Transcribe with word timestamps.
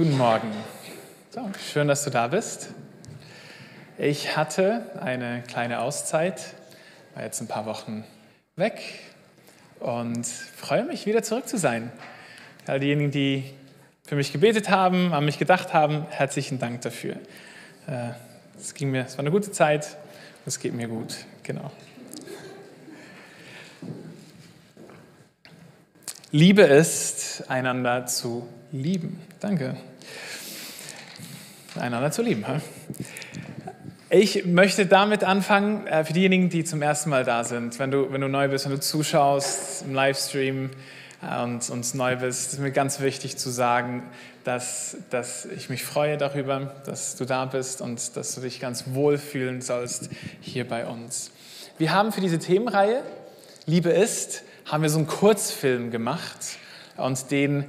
Guten 0.00 0.16
Morgen. 0.16 0.50
So, 1.28 1.50
schön, 1.72 1.86
dass 1.86 2.04
du 2.04 2.10
da 2.10 2.28
bist. 2.28 2.70
Ich 3.98 4.34
hatte 4.34 4.86
eine 4.98 5.42
kleine 5.46 5.80
Auszeit, 5.80 6.54
war 7.14 7.22
jetzt 7.22 7.42
ein 7.42 7.48
paar 7.48 7.66
Wochen 7.66 8.04
weg 8.56 8.80
und 9.78 10.26
freue 10.26 10.86
mich, 10.86 11.04
wieder 11.04 11.22
zurück 11.22 11.46
zu 11.46 11.58
sein. 11.58 11.92
All 12.66 12.80
diejenigen, 12.80 13.10
die 13.10 13.44
für 14.06 14.16
mich 14.16 14.32
gebetet 14.32 14.70
haben, 14.70 15.12
an 15.12 15.26
mich 15.26 15.38
gedacht 15.38 15.74
haben, 15.74 16.06
herzlichen 16.08 16.58
Dank 16.58 16.80
dafür. 16.80 17.16
Äh, 17.86 18.12
es 18.58 18.72
ging 18.72 18.90
mir, 18.90 19.04
es 19.04 19.18
war 19.18 19.20
eine 19.20 19.30
gute 19.30 19.52
Zeit, 19.52 19.98
es 20.46 20.58
geht 20.60 20.72
mir 20.72 20.88
gut, 20.88 21.14
genau. 21.42 21.70
Liebe 26.30 26.62
ist, 26.62 27.50
einander 27.50 28.06
zu 28.06 28.48
lieben. 28.72 29.20
Danke. 29.40 29.76
Einander 31.78 32.10
zu 32.10 32.22
lieben. 32.22 32.44
Ich 34.08 34.44
möchte 34.44 34.86
damit 34.86 35.22
anfangen, 35.22 35.86
äh, 35.86 36.04
für 36.04 36.12
diejenigen, 36.12 36.48
die 36.48 36.64
zum 36.64 36.82
ersten 36.82 37.10
Mal 37.10 37.24
da 37.24 37.44
sind, 37.44 37.78
wenn 37.78 37.90
du, 37.90 38.12
wenn 38.12 38.20
du 38.20 38.28
neu 38.28 38.48
bist, 38.48 38.64
wenn 38.64 38.72
du 38.72 38.80
zuschaust 38.80 39.82
im 39.82 39.94
Livestream 39.94 40.70
äh, 41.22 41.42
und 41.42 41.70
uns 41.70 41.94
neu 41.94 42.16
bist, 42.16 42.54
ist 42.54 42.58
mir 42.58 42.72
ganz 42.72 43.00
wichtig 43.00 43.36
zu 43.36 43.50
sagen, 43.50 44.02
dass, 44.42 44.96
dass 45.10 45.46
ich 45.46 45.68
mich 45.68 45.84
freue 45.84 46.16
darüber, 46.16 46.74
dass 46.86 47.14
du 47.16 47.24
da 47.24 47.44
bist 47.44 47.80
und 47.80 48.16
dass 48.16 48.34
du 48.34 48.40
dich 48.40 48.58
ganz 48.58 48.84
wohlfühlen 48.88 49.60
sollst 49.60 50.10
hier 50.40 50.66
bei 50.66 50.86
uns. 50.86 51.30
Wir 51.78 51.92
haben 51.92 52.10
für 52.10 52.20
diese 52.20 52.38
Themenreihe 52.38 53.02
Liebe 53.66 53.90
ist 53.90 54.42
haben 54.70 54.82
wir 54.82 54.90
so 54.90 54.98
einen 54.98 55.06
Kurzfilm 55.08 55.90
gemacht 55.90 56.58
und 56.96 57.30
den 57.30 57.64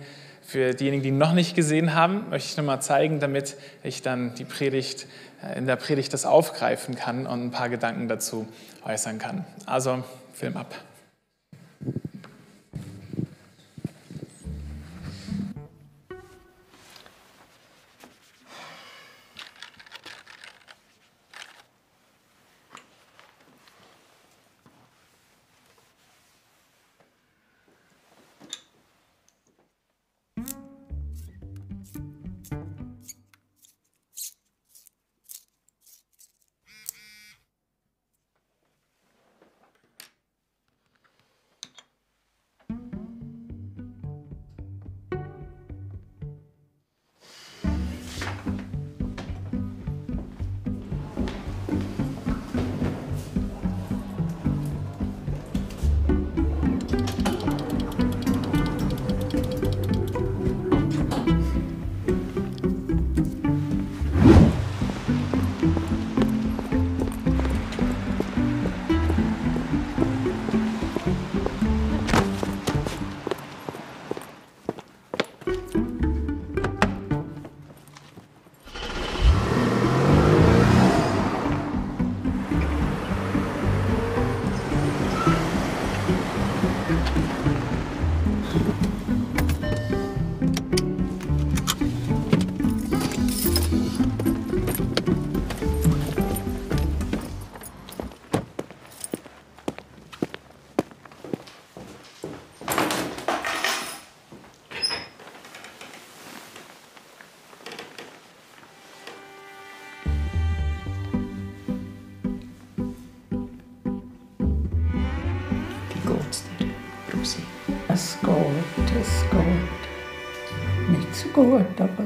für 0.51 0.73
diejenigen, 0.73 1.01
die 1.01 1.11
noch 1.11 1.31
nicht 1.31 1.55
gesehen 1.55 1.95
haben, 1.95 2.29
möchte 2.29 2.49
ich 2.49 2.57
nochmal 2.57 2.81
zeigen, 2.81 3.21
damit 3.21 3.55
ich 3.83 4.01
dann 4.01 4.35
die 4.35 4.43
Predigt, 4.43 5.07
äh, 5.41 5.57
in 5.57 5.65
der 5.65 5.77
Predigt 5.77 6.11
das 6.11 6.25
aufgreifen 6.25 6.95
kann 6.95 7.25
und 7.25 7.41
ein 7.41 7.51
paar 7.51 7.69
Gedanken 7.69 8.09
dazu 8.09 8.45
äußern 8.83 9.17
kann. 9.17 9.45
Also, 9.65 10.03
Film 10.33 10.57
ab. 10.57 10.75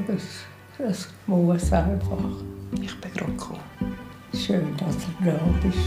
Das, 0.06 0.22
das 0.78 1.08
muss 1.26 1.72
einfach. 1.72 2.18
Ich 2.80 3.00
bin 3.00 3.12
gerade 3.12 3.32
gekommen. 3.32 3.60
Schön, 4.34 4.76
dass 4.76 4.96
du 4.96 5.24
da 5.24 5.38
bist. 5.62 5.78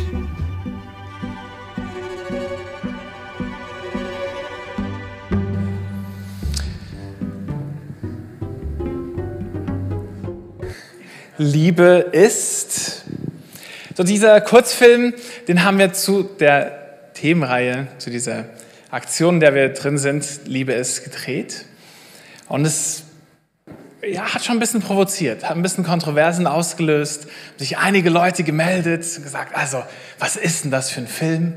Liebe 11.38 12.10
ist. 12.12 13.04
So 13.96 14.04
dieser 14.04 14.42
Kurzfilm, 14.42 15.14
den 15.48 15.64
haben 15.64 15.78
wir 15.78 15.94
zu 15.94 16.24
der 16.24 17.14
Themenreihe, 17.14 17.88
zu 17.98 18.10
dieser 18.10 18.46
Aktion, 18.92 19.36
in 19.36 19.40
der 19.40 19.56
wir 19.56 19.70
drin 19.70 19.98
sind, 19.98 20.26
Liebe 20.46 20.74
ist 20.74 21.04
gedreht. 21.04 21.66
Und 22.48 22.66
es 22.66 23.04
ja, 24.08 24.34
hat 24.34 24.44
schon 24.44 24.58
ein 24.58 24.60
bisschen 24.60 24.82
provoziert, 24.82 25.44
hat 25.44 25.56
ein 25.56 25.62
bisschen 25.62 25.84
Kontroversen 25.84 26.48
ausgelöst, 26.48 27.28
sich 27.58 27.78
einige 27.78 28.10
Leute 28.10 28.44
gemeldet 28.44 29.06
und 29.18 29.24
gesagt, 29.24 29.56
also, 29.56 29.84
was 30.20 30.36
ist 30.36 30.64
denn 30.64 30.72
das 30.72 30.90
für 30.90 31.02
ein 31.02 31.08
Film? 31.08 31.54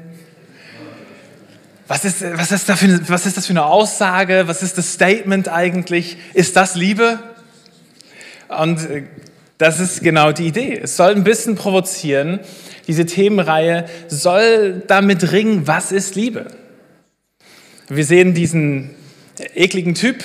Was 1.88 2.04
ist, 2.04 2.22
was, 2.22 2.52
ist 2.52 2.70
für, 2.70 3.08
was 3.08 3.26
ist 3.26 3.36
das 3.36 3.46
für 3.46 3.52
eine 3.52 3.64
Aussage? 3.64 4.44
Was 4.46 4.62
ist 4.62 4.78
das 4.78 4.92
Statement 4.92 5.48
eigentlich? 5.48 6.16
Ist 6.32 6.56
das 6.56 6.74
Liebe? 6.74 7.18
Und 8.48 8.88
äh, 8.88 9.04
das 9.58 9.78
ist 9.78 10.02
genau 10.02 10.32
die 10.32 10.46
Idee. 10.46 10.80
Es 10.82 10.96
soll 10.96 11.14
ein 11.14 11.24
bisschen 11.24 11.54
provozieren. 11.54 12.40
Diese 12.88 13.06
Themenreihe 13.06 13.84
soll 14.08 14.82
damit 14.86 15.32
ringen, 15.32 15.66
was 15.66 15.92
ist 15.92 16.16
Liebe? 16.16 16.46
Wir 17.88 18.04
sehen 18.04 18.34
diesen 18.34 18.90
ekligen 19.54 19.94
Typ, 19.94 20.24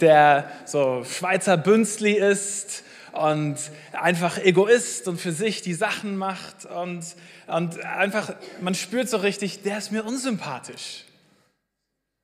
der 0.00 0.50
so 0.64 1.04
Schweizer 1.04 1.56
Bünzli 1.56 2.12
ist 2.12 2.84
und 3.12 3.56
einfach 3.92 4.38
Egoist 4.38 5.08
und 5.08 5.20
für 5.20 5.32
sich 5.32 5.62
die 5.62 5.74
Sachen 5.74 6.16
macht 6.16 6.66
und, 6.66 7.04
und 7.46 7.84
einfach, 7.84 8.34
man 8.60 8.74
spürt 8.74 9.08
so 9.08 9.16
richtig, 9.18 9.62
der 9.62 9.78
ist 9.78 9.92
mir 9.92 10.04
unsympathisch. 10.04 11.04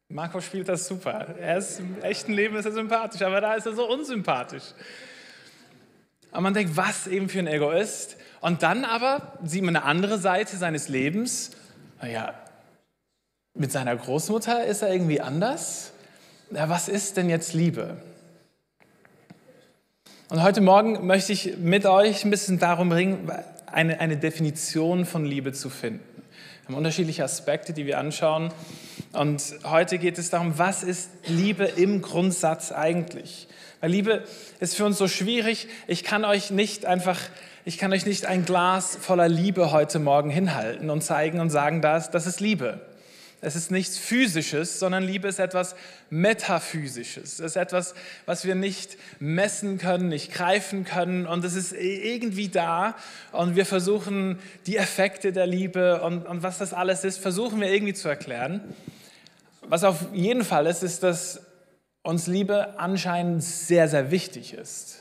Marco 0.09 0.41
spielt 0.41 0.69
das 0.69 0.87
super. 0.87 1.35
Er 1.41 1.57
ist 1.57 1.81
im 1.81 2.03
echten 2.03 2.33
Leben 2.33 2.57
ist 2.57 2.67
er 2.67 2.73
sympathisch, 2.73 3.23
aber 3.23 3.41
da 3.41 3.55
ist 3.55 3.67
er 3.67 3.75
so 3.75 3.89
unsympathisch. 3.89 4.75
Und 6.33 6.43
man 6.43 6.55
denkt, 6.55 6.77
was 6.77 7.07
eben 7.07 7.29
für 7.29 7.39
ein 7.39 7.47
Egoist. 7.47 8.17
Und 8.41 8.63
dann 8.63 8.85
aber 8.85 9.39
sieht 9.45 9.63
man 9.63 9.77
eine 9.77 9.85
andere 9.85 10.19
Seite 10.19 10.57
seines 10.57 10.89
Lebens. 10.89 11.53
Naja, 12.01 12.35
mit 13.55 13.73
seiner 13.73 13.97
Großmutter 13.97 14.65
ist 14.67 14.83
er 14.83 14.93
irgendwie 14.93 15.21
anders 15.21 15.93
ja, 16.55 16.69
was 16.69 16.89
ist 16.89 17.17
denn 17.17 17.31
jetzt 17.31 17.55
Liebe? 17.55 17.97
Und 20.29 20.43
heute 20.43 20.61
Morgen 20.61 21.07
möchte 21.07 21.33
ich 21.33 21.57
mit 21.59 21.87
euch 21.87 22.25
ein 22.25 22.31
bisschen 22.31 22.59
darum 22.59 22.93
ringen, 22.93 23.31
eine, 23.67 24.01
eine 24.01 24.17
Definition 24.17 25.05
von 25.05 25.25
Liebe 25.25 25.53
zu 25.53 25.71
finden. 25.71 26.05
Wir 26.63 26.69
haben 26.69 26.75
unterschiedliche 26.75 27.25
Aspekte, 27.25 27.73
die 27.73 27.87
wir 27.87 27.99
anschauen. 27.99 28.53
Und 29.13 29.43
heute 29.65 29.99
geht 29.99 30.19
es 30.19 30.31
darum, 30.31 30.59
was 30.59 30.83
ist 30.83 31.11
Liebe 31.27 31.65
im 31.65 32.03
Grundsatz 32.03 32.73
eigentlich? 32.73 33.49
Weil 33.81 33.91
Liebe 33.91 34.25
ist 34.61 34.77
für 34.77 34.85
uns 34.85 34.99
so 34.99 35.09
schwierig. 35.09 35.69
Ich 35.87 36.05
kann 36.05 36.25
euch 36.25 36.51
nicht 36.51 36.87
einfach, 36.87 37.19
ich 37.65 37.79
kann 37.79 37.93
euch 37.93 38.07
nicht 38.07 38.27
ein 38.27 38.45
Glas 38.45 38.97
voller 39.01 39.29
Liebe 39.29 39.73
heute 39.73 39.99
Morgen 39.99 40.31
hinhalten 40.31 40.91
und 40.91 41.03
zeigen 41.03 41.41
und 41.41 41.51
sagen, 41.51 41.83
das, 41.83 42.11
das 42.11 42.27
ist 42.27 42.41
Liebe. 42.41 42.81
Es 43.45 43.57
ist 43.57 43.73
nichts 43.73 43.99
Physisches, 43.99 44.79
sondern 44.79 45.03
Liebe 45.03 45.27
ist 45.27 45.41
etwas 45.41 45.75
Metaphysisches. 46.11 47.41
Es 47.41 47.41
ist 47.41 47.57
etwas, 47.57 47.97
was 48.25 48.45
wir 48.45 48.55
nicht 48.55 48.97
messen 49.19 49.79
können, 49.79 50.09
nicht 50.09 50.33
greifen 50.33 50.85
können. 50.85 51.27
Und 51.27 51.45
es 51.45 51.57
ist 51.57 51.73
irgendwie 51.73 52.49
da. 52.49 52.95
Und 53.33 53.57
wir 53.57 53.67
versuchen, 53.67 54.39
die 54.67 54.77
Effekte 54.77 55.33
der 55.33 55.49
Liebe 55.49 56.03
und, 56.03 56.25
und 56.25 56.45
was 56.45 56.59
das 56.59 56.73
alles 56.73 57.03
ist, 57.03 57.19
versuchen 57.19 57.61
wir 57.61 57.69
irgendwie 57.69 57.95
zu 57.95 58.09
erklären. 58.09 58.61
Was 59.63 59.83
auf 59.83 60.07
jeden 60.13 60.45
Fall 60.45 60.69
ist, 60.69 60.85
ist, 60.85 61.03
dass 61.03 61.41
uns 62.05 62.29
Liebe 62.29 62.79
anscheinend 62.79 63.43
sehr, 63.43 63.89
sehr 63.89 64.13
wichtig 64.13 64.55
ist. 64.55 65.01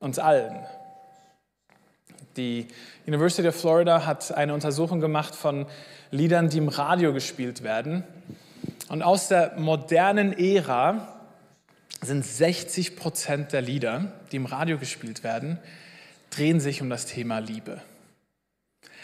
Uns 0.00 0.18
allen. 0.18 0.66
Die 2.36 2.68
University 3.06 3.48
of 3.48 3.58
Florida 3.58 4.04
hat 4.04 4.32
eine 4.32 4.52
Untersuchung 4.52 5.00
gemacht 5.00 5.34
von 5.34 5.66
Liedern, 6.10 6.48
die 6.48 6.58
im 6.58 6.68
Radio 6.68 7.12
gespielt 7.12 7.62
werden. 7.62 8.04
Und 8.88 9.02
aus 9.02 9.28
der 9.28 9.54
modernen 9.58 10.36
Ära 10.36 11.16
sind 12.02 12.24
60 12.24 12.96
Prozent 12.96 13.52
der 13.52 13.62
Lieder, 13.62 14.12
die 14.32 14.36
im 14.36 14.46
Radio 14.46 14.78
gespielt 14.78 15.22
werden, 15.22 15.58
drehen 16.30 16.60
sich 16.60 16.82
um 16.82 16.90
das 16.90 17.06
Thema 17.06 17.38
Liebe. 17.38 17.80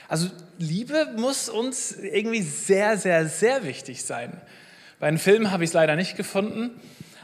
Also 0.08 0.28
Liebe 0.58 1.08
muss 1.16 1.48
uns 1.48 1.92
irgendwie 1.92 2.42
sehr, 2.42 2.96
sehr, 2.96 3.28
sehr 3.28 3.64
wichtig 3.64 4.04
sein. 4.04 4.40
Bei 4.98 5.10
den 5.10 5.18
Filmen 5.18 5.50
habe 5.50 5.64
ich 5.64 5.70
es 5.70 5.74
leider 5.74 5.96
nicht 5.96 6.16
gefunden, 6.16 6.70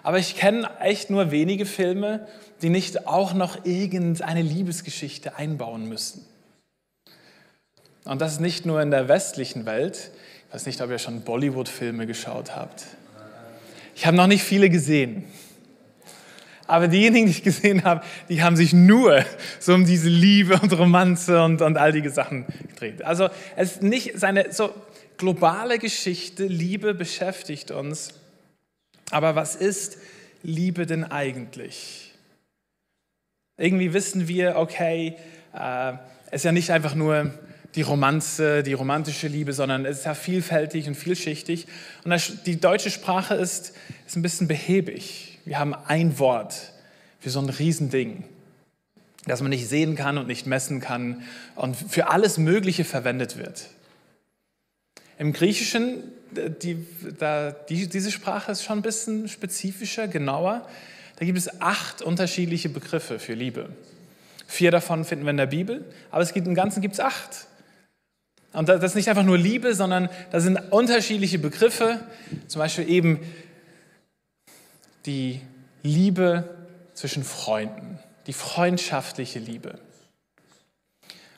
aber 0.02 0.18
ich 0.18 0.36
kenne 0.36 0.68
echt 0.80 1.10
nur 1.10 1.30
wenige 1.30 1.64
Filme, 1.64 2.26
die 2.60 2.70
nicht 2.70 3.06
auch 3.06 3.34
noch 3.34 3.64
irgendeine 3.64 4.42
Liebesgeschichte 4.42 5.36
einbauen 5.36 5.88
müssen. 5.88 6.26
Und 8.04 8.20
das 8.20 8.40
nicht 8.40 8.66
nur 8.66 8.82
in 8.82 8.90
der 8.90 9.08
westlichen 9.08 9.64
Welt. 9.64 10.10
Ich 10.48 10.54
weiß 10.54 10.66
nicht, 10.66 10.80
ob 10.80 10.90
ihr 10.90 10.98
schon 10.98 11.22
Bollywood-Filme 11.22 12.06
geschaut 12.06 12.56
habt. 12.56 12.84
Ich 13.94 14.06
habe 14.06 14.16
noch 14.16 14.26
nicht 14.26 14.42
viele 14.42 14.70
gesehen. 14.70 15.24
Aber 16.66 16.88
diejenigen, 16.88 17.26
die 17.26 17.32
ich 17.32 17.42
gesehen 17.42 17.84
habe, 17.84 18.02
die 18.28 18.42
haben 18.42 18.56
sich 18.56 18.72
nur 18.72 19.24
so 19.60 19.74
um 19.74 19.84
diese 19.84 20.08
Liebe 20.08 20.58
und 20.60 20.72
Romanze 20.72 21.42
und, 21.42 21.60
und 21.60 21.76
all 21.76 21.92
die 21.92 22.08
Sachen 22.08 22.46
gedreht. 22.68 23.02
Also 23.02 23.28
es 23.56 23.72
ist 23.72 23.82
nicht 23.82 24.18
seine 24.18 24.52
so 24.52 24.74
globale 25.18 25.78
Geschichte, 25.78 26.46
Liebe 26.46 26.94
beschäftigt 26.94 27.70
uns. 27.70 28.10
Aber 29.10 29.36
was 29.36 29.54
ist 29.54 29.98
Liebe 30.42 30.86
denn 30.86 31.04
eigentlich? 31.04 32.12
Irgendwie 33.58 33.92
wissen 33.92 34.26
wir, 34.26 34.56
okay, 34.56 35.16
äh, 35.54 35.92
es 36.26 36.40
ist 36.40 36.44
ja 36.44 36.52
nicht 36.52 36.70
einfach 36.70 36.94
nur 36.94 37.34
die 37.74 37.82
Romanze, 37.82 38.62
die 38.62 38.74
romantische 38.74 39.28
Liebe, 39.28 39.52
sondern 39.52 39.86
es 39.86 40.00
ist 40.00 40.04
ja 40.04 40.14
vielfältig 40.14 40.86
und 40.88 40.94
vielschichtig. 40.94 41.66
Und 42.04 42.46
die 42.46 42.60
deutsche 42.60 42.90
Sprache 42.90 43.34
ist, 43.34 43.72
ist 44.06 44.16
ein 44.16 44.22
bisschen 44.22 44.48
behäbig. 44.48 45.38
Wir 45.44 45.58
haben 45.58 45.74
ein 45.74 46.18
Wort 46.18 46.72
für 47.18 47.30
so 47.30 47.40
ein 47.40 47.48
Riesending, 47.48 48.24
das 49.26 49.40
man 49.40 49.50
nicht 49.50 49.68
sehen 49.68 49.96
kann 49.96 50.18
und 50.18 50.26
nicht 50.26 50.46
messen 50.46 50.80
kann 50.80 51.22
und 51.54 51.76
für 51.76 52.10
alles 52.10 52.38
Mögliche 52.38 52.84
verwendet 52.84 53.38
wird. 53.38 53.68
Im 55.18 55.32
Griechischen, 55.32 56.02
die, 56.62 56.84
da, 57.18 57.52
die, 57.52 57.88
diese 57.88 58.10
Sprache 58.10 58.52
ist 58.52 58.64
schon 58.64 58.78
ein 58.78 58.82
bisschen 58.82 59.28
spezifischer, 59.28 60.08
genauer. 60.08 60.66
Da 61.16 61.24
gibt 61.24 61.38
es 61.38 61.60
acht 61.60 62.02
unterschiedliche 62.02 62.68
Begriffe 62.68 63.18
für 63.18 63.34
Liebe. 63.34 63.70
Vier 64.46 64.70
davon 64.70 65.04
finden 65.04 65.24
wir 65.24 65.30
in 65.30 65.36
der 65.36 65.46
Bibel, 65.46 65.84
aber 66.10 66.22
es 66.22 66.34
gibt, 66.34 66.46
im 66.46 66.54
Ganzen 66.54 66.82
gibt 66.82 66.94
es 66.94 67.00
acht. 67.00 67.46
Und 68.52 68.68
das 68.68 68.82
ist 68.82 68.94
nicht 68.94 69.08
einfach 69.08 69.22
nur 69.22 69.38
Liebe, 69.38 69.74
sondern 69.74 70.08
da 70.30 70.40
sind 70.40 70.58
unterschiedliche 70.72 71.38
Begriffe, 71.38 72.00
zum 72.48 72.58
Beispiel 72.58 72.88
eben 72.88 73.20
die 75.06 75.40
Liebe 75.82 76.44
zwischen 76.92 77.24
Freunden, 77.24 77.98
die 78.26 78.34
freundschaftliche 78.34 79.38
Liebe. 79.38 79.78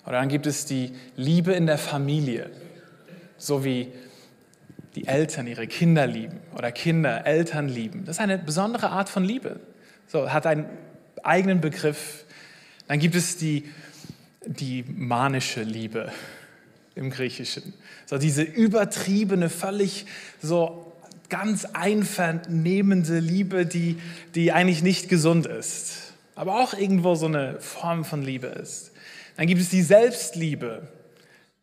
Oder 0.06 0.18
dann 0.18 0.28
gibt 0.28 0.46
es 0.46 0.66
die 0.66 0.92
Liebe 1.16 1.52
in 1.52 1.66
der 1.66 1.78
Familie, 1.78 2.50
so 3.38 3.64
wie 3.64 3.92
die 4.96 5.06
Eltern 5.06 5.46
ihre 5.46 5.66
Kinder 5.66 6.06
lieben 6.06 6.40
oder 6.56 6.72
Kinder 6.72 7.26
Eltern 7.26 7.68
lieben. 7.68 8.04
Das 8.04 8.16
ist 8.16 8.20
eine 8.20 8.38
besondere 8.38 8.90
Art 8.90 9.08
von 9.08 9.24
Liebe. 9.24 9.60
So, 10.08 10.30
hat 10.30 10.46
einen 10.46 10.66
eigenen 11.22 11.60
Begriff. 11.60 12.24
Dann 12.86 12.98
gibt 12.98 13.14
es 13.14 13.38
die, 13.38 13.70
die 14.44 14.84
manische 14.86 15.62
Liebe 15.62 16.12
im 16.94 17.10
Griechischen. 17.10 17.74
So 18.06 18.18
diese 18.18 18.42
übertriebene, 18.42 19.48
völlig 19.50 20.06
so 20.40 20.92
ganz 21.28 21.64
einvernehmende 21.64 23.18
Liebe, 23.18 23.66
die, 23.66 23.98
die 24.34 24.52
eigentlich 24.52 24.82
nicht 24.82 25.08
gesund 25.08 25.46
ist, 25.46 26.12
aber 26.34 26.62
auch 26.62 26.74
irgendwo 26.74 27.14
so 27.14 27.26
eine 27.26 27.60
Form 27.60 28.04
von 28.04 28.22
Liebe 28.22 28.46
ist. 28.46 28.92
Dann 29.36 29.46
gibt 29.46 29.60
es 29.60 29.70
die 29.70 29.82
Selbstliebe 29.82 30.88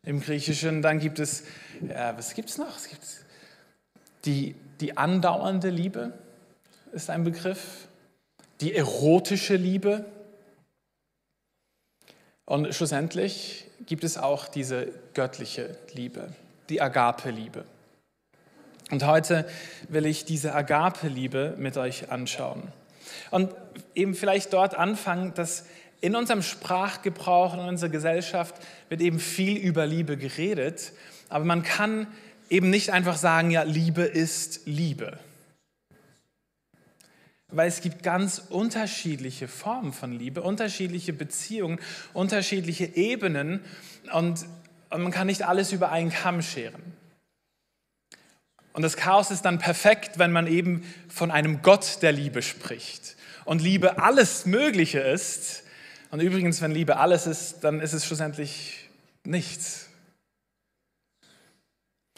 im 0.04 0.22
Griechischen. 0.22 0.82
Dann 0.82 1.00
gibt 1.00 1.20
es, 1.20 1.44
ja, 1.88 2.18
was 2.18 2.34
gibt 2.34 2.50
es 2.50 2.58
noch? 2.58 2.76
Es 2.76 2.90
gibt 2.90 3.02
die, 4.26 4.56
die 4.80 4.98
andauernde 4.98 5.70
Liebe 5.70 6.14
ist 6.92 7.10
ein 7.10 7.24
Begriff. 7.24 7.88
Die 8.60 8.76
erotische 8.76 9.56
Liebe. 9.56 10.06
Und 12.52 12.76
schlussendlich 12.76 13.64
gibt 13.86 14.04
es 14.04 14.18
auch 14.18 14.50
diese 14.50 14.90
göttliche 15.14 15.78
Liebe, 15.94 16.34
die 16.68 16.82
Agape-Liebe. 16.82 17.64
Und 18.92 19.06
heute 19.06 19.48
will 19.88 20.06
ich 20.06 20.26
diese 20.26 20.54
Agape-Liebe 20.54 21.56
mit 21.58 21.78
euch 21.78 22.12
anschauen. 22.12 22.64
Und 23.30 23.56
eben 23.96 24.16
vielleicht 24.16 24.52
dort 24.52 24.76
anfangen, 24.76 25.34
dass 25.34 25.64
in 26.02 26.14
unserem 26.14 26.42
Sprachgebrauch, 26.42 27.54
in 27.54 27.62
unserer 27.62 27.90
Gesellschaft 27.90 28.56
wird 28.90 29.00
eben 29.00 29.22
viel 29.22 29.56
über 29.56 29.86
Liebe 29.86 30.18
geredet, 30.18 30.92
aber 31.30 31.46
man 31.46 31.64
kann 31.64 32.06
eben 32.50 32.70
nicht 32.70 32.90
einfach 32.90 33.16
sagen, 33.16 33.52
ja, 33.52 33.64
Liebe 33.64 34.02
ist 34.02 34.60
Liebe 34.66 35.18
weil 37.52 37.68
es 37.68 37.82
gibt 37.82 38.04
ganz 38.04 38.42
unterschiedliche 38.50 39.48
Formen 39.48 39.94
von 39.94 40.12
Liebe, 40.12 40.42
unterschiedliche 40.42 41.14
Beziehungen, 41.14 41.80
unterschiedliche 42.14 42.86
Ebenen 42.96 43.62
und, 44.14 44.46
und 44.90 45.04
man 45.04 45.12
kann 45.12 45.28
nicht 45.28 45.44
alles 45.44 45.72
über 45.72 45.92
einen 45.92 46.12
Kamm 46.12 46.42
scheren. 46.42 46.82
Und 48.74 48.84
das 48.84 48.96
Chaos 48.96 49.32
ist 49.32 49.44
dann 49.44 49.60
perfekt, 49.60 50.18
wenn 50.18 50.32
man 50.32 50.48
eben 50.48 50.84
von 51.10 51.30
einem 51.30 51.62
Gott 51.62 52.02
der 52.02 52.14
Liebe 52.14 52.42
spricht 52.42 53.18
und 53.46 53.62
Liebe 53.62 54.02
alles 54.02 54.46
Mögliche 54.46 55.00
ist. 55.00 55.64
Und 56.10 56.22
übrigens, 56.22 56.62
wenn 56.62 56.72
Liebe 56.72 56.98
alles 56.98 57.28
ist, 57.28 57.64
dann 57.64 57.80
ist 57.82 57.94
es 57.94 58.06
schlussendlich 58.06 58.90
nichts. 59.24 59.90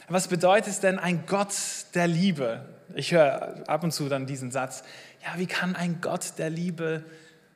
Was 0.08 0.28
bedeutet 0.28 0.74
es 0.74 0.80
denn 0.80 1.00
ein 1.00 1.26
Gott 1.26 1.54
der 1.96 2.08
Liebe? 2.08 2.66
Ich 2.96 3.12
höre 3.12 3.64
ab 3.68 3.84
und 3.84 3.92
zu 3.92 4.10
dann 4.10 4.28
diesen 4.28 4.52
Satz, 4.52 4.84
ja, 5.24 5.38
wie 5.38 5.46
kann 5.46 5.76
ein 5.76 6.02
Gott 6.02 6.34
der 6.38 6.50
Liebe 6.50 7.04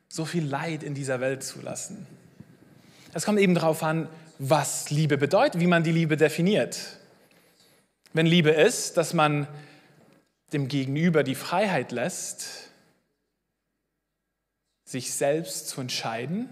so 0.07 0.25
viel 0.25 0.45
Leid 0.45 0.83
in 0.83 0.93
dieser 0.93 1.19
Welt 1.19 1.43
zulassen? 1.43 2.07
Es 3.13 3.25
kommt 3.25 3.39
eben 3.39 3.55
darauf 3.55 3.83
an, 3.83 4.07
was 4.39 4.89
Liebe 4.89 5.17
bedeutet, 5.17 5.59
wie 5.59 5.67
man 5.67 5.83
die 5.83 5.91
Liebe 5.91 6.17
definiert. 6.17 6.97
Wenn 8.13 8.25
Liebe 8.25 8.51
ist, 8.51 8.97
dass 8.97 9.13
man 9.13 9.47
dem 10.53 10.67
Gegenüber 10.67 11.23
die 11.23 11.35
Freiheit 11.35 11.91
lässt, 11.91 12.69
sich 14.85 15.13
selbst 15.13 15.67
zu 15.67 15.81
entscheiden, 15.81 16.49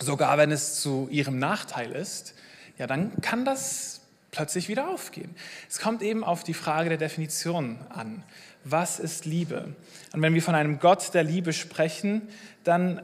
sogar 0.00 0.36
wenn 0.38 0.50
es 0.50 0.80
zu 0.80 1.08
ihrem 1.10 1.38
Nachteil 1.38 1.92
ist, 1.92 2.34
ja, 2.78 2.86
dann 2.86 3.20
kann 3.20 3.44
das 3.44 4.00
plötzlich 4.32 4.68
wieder 4.68 4.88
aufgehen. 4.88 5.36
Es 5.68 5.78
kommt 5.78 6.02
eben 6.02 6.24
auf 6.24 6.42
die 6.42 6.54
Frage 6.54 6.88
der 6.88 6.98
Definition 6.98 7.78
an. 7.90 8.24
Was 8.64 8.98
ist 8.98 9.24
Liebe? 9.24 9.74
Und 10.12 10.22
wenn 10.22 10.34
wir 10.34 10.42
von 10.42 10.54
einem 10.54 10.78
Gott 10.78 11.14
der 11.14 11.24
Liebe 11.24 11.52
sprechen, 11.52 12.22
dann 12.64 13.02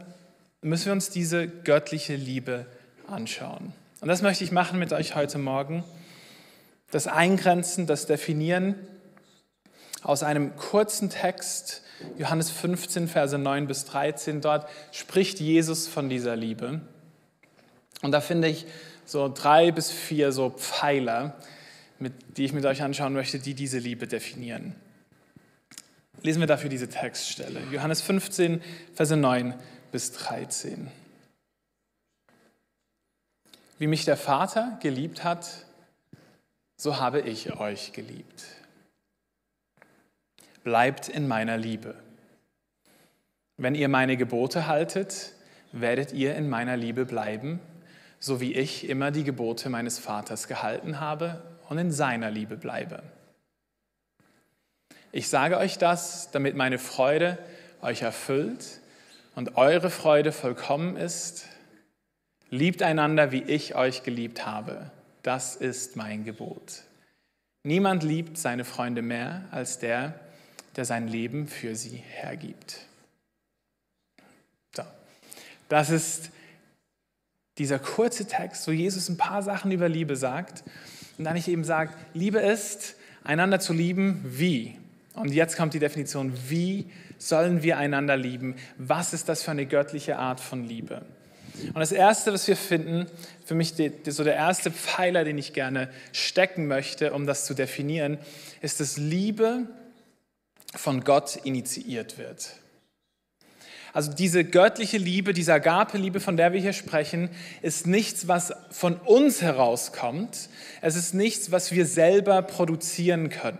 müssen 0.62 0.86
wir 0.86 0.92
uns 0.92 1.10
diese 1.10 1.48
göttliche 1.48 2.14
Liebe 2.14 2.66
anschauen. 3.06 3.72
Und 4.00 4.08
das 4.08 4.22
möchte 4.22 4.44
ich 4.44 4.52
machen 4.52 4.78
mit 4.78 4.92
euch 4.92 5.16
heute 5.16 5.38
Morgen. 5.38 5.84
Das 6.90 7.06
Eingrenzen, 7.06 7.86
das 7.86 8.06
Definieren 8.06 8.76
aus 10.02 10.22
einem 10.22 10.54
kurzen 10.56 11.10
Text, 11.10 11.82
Johannes 12.16 12.50
15, 12.50 13.08
Verse 13.08 13.36
9 13.36 13.66
bis 13.66 13.84
13. 13.86 14.40
Dort 14.40 14.68
spricht 14.92 15.40
Jesus 15.40 15.88
von 15.88 16.08
dieser 16.08 16.36
Liebe. 16.36 16.80
Und 18.02 18.12
da 18.12 18.20
finde 18.20 18.48
ich 18.48 18.66
so 19.04 19.28
drei 19.32 19.72
bis 19.72 19.90
vier 19.90 20.30
so 20.30 20.50
Pfeiler, 20.50 21.34
mit, 21.98 22.12
die 22.36 22.44
ich 22.44 22.52
mit 22.52 22.64
euch 22.64 22.82
anschauen 22.82 23.12
möchte, 23.12 23.40
die 23.40 23.54
diese 23.54 23.78
Liebe 23.78 24.06
definieren. 24.06 24.76
Lesen 26.22 26.40
wir 26.40 26.46
dafür 26.46 26.68
diese 26.68 26.88
Textstelle. 26.88 27.60
Johannes 27.70 28.02
15, 28.02 28.62
Verse 28.94 29.16
9 29.16 29.54
bis 29.92 30.12
13. 30.12 30.90
Wie 33.78 33.86
mich 33.86 34.04
der 34.04 34.16
Vater 34.16 34.78
geliebt 34.82 35.22
hat, 35.22 35.64
so 36.76 36.98
habe 36.98 37.20
ich 37.20 37.58
euch 37.58 37.92
geliebt. 37.92 38.44
Bleibt 40.64 41.08
in 41.08 41.28
meiner 41.28 41.56
Liebe. 41.56 41.94
Wenn 43.56 43.74
ihr 43.74 43.88
meine 43.88 44.16
Gebote 44.16 44.66
haltet, 44.66 45.32
werdet 45.72 46.12
ihr 46.12 46.34
in 46.34 46.48
meiner 46.48 46.76
Liebe 46.76 47.04
bleiben, 47.06 47.60
so 48.18 48.40
wie 48.40 48.52
ich 48.52 48.88
immer 48.88 49.12
die 49.12 49.24
Gebote 49.24 49.68
meines 49.68 49.98
Vaters 49.98 50.48
gehalten 50.48 50.98
habe 50.98 51.42
und 51.68 51.78
in 51.78 51.92
seiner 51.92 52.30
Liebe 52.30 52.56
bleibe. 52.56 53.02
Ich 55.12 55.28
sage 55.28 55.56
euch 55.56 55.78
das, 55.78 56.30
damit 56.30 56.54
meine 56.54 56.78
Freude 56.78 57.38
euch 57.80 58.02
erfüllt 58.02 58.80
und 59.34 59.56
eure 59.56 59.90
Freude 59.90 60.32
vollkommen 60.32 60.96
ist. 60.96 61.46
Liebt 62.50 62.82
einander, 62.82 63.32
wie 63.32 63.42
ich 63.42 63.74
euch 63.74 64.02
geliebt 64.02 64.46
habe. 64.46 64.90
Das 65.22 65.56
ist 65.56 65.96
mein 65.96 66.24
Gebot. 66.24 66.82
Niemand 67.62 68.02
liebt 68.02 68.38
seine 68.38 68.64
Freunde 68.64 69.02
mehr 69.02 69.44
als 69.50 69.78
der, 69.78 70.18
der 70.76 70.84
sein 70.84 71.08
Leben 71.08 71.48
für 71.48 71.74
sie 71.74 71.96
hergibt. 71.96 72.80
So, 74.74 74.82
das 75.68 75.90
ist 75.90 76.30
dieser 77.58 77.78
kurze 77.78 78.26
Text, 78.26 78.66
wo 78.68 78.72
Jesus 78.72 79.08
ein 79.08 79.16
paar 79.16 79.42
Sachen 79.42 79.72
über 79.72 79.88
Liebe 79.88 80.16
sagt 80.16 80.62
und 81.16 81.24
dann 81.24 81.34
nicht 81.34 81.48
eben 81.48 81.64
sagt, 81.64 81.94
Liebe 82.14 82.38
ist, 82.38 82.94
einander 83.24 83.58
zu 83.58 83.72
lieben, 83.72 84.22
wie? 84.24 84.78
Und 85.18 85.32
jetzt 85.32 85.56
kommt 85.56 85.74
die 85.74 85.78
Definition, 85.78 86.32
wie 86.48 86.90
sollen 87.18 87.62
wir 87.62 87.78
einander 87.78 88.16
lieben? 88.16 88.54
Was 88.76 89.12
ist 89.12 89.28
das 89.28 89.42
für 89.42 89.50
eine 89.50 89.66
göttliche 89.66 90.18
Art 90.18 90.40
von 90.40 90.64
Liebe? 90.64 91.02
Und 91.66 91.80
das 91.80 91.92
Erste, 91.92 92.32
was 92.32 92.46
wir 92.46 92.56
finden, 92.56 93.06
für 93.44 93.54
mich 93.54 93.74
die, 93.74 93.90
die, 93.90 94.10
so 94.12 94.22
der 94.22 94.36
erste 94.36 94.70
Pfeiler, 94.70 95.24
den 95.24 95.38
ich 95.38 95.52
gerne 95.52 95.88
stecken 96.12 96.68
möchte, 96.68 97.12
um 97.12 97.26
das 97.26 97.46
zu 97.46 97.54
definieren, 97.54 98.18
ist, 98.60 98.80
dass 98.80 98.96
Liebe 98.96 99.66
von 100.74 101.02
Gott 101.02 101.36
initiiert 101.44 102.18
wird. 102.18 102.54
Also 103.92 104.12
diese 104.12 104.44
göttliche 104.44 104.98
Liebe, 104.98 105.32
diese 105.32 105.54
Agape-Liebe, 105.54 106.20
von 106.20 106.36
der 106.36 106.52
wir 106.52 106.60
hier 106.60 106.74
sprechen, 106.74 107.30
ist 107.62 107.86
nichts, 107.86 108.28
was 108.28 108.52
von 108.70 108.94
uns 108.94 109.42
herauskommt. 109.42 110.50
Es 110.82 110.94
ist 110.94 111.14
nichts, 111.14 111.50
was 111.50 111.72
wir 111.72 111.86
selber 111.86 112.42
produzieren 112.42 113.30
können. 113.30 113.58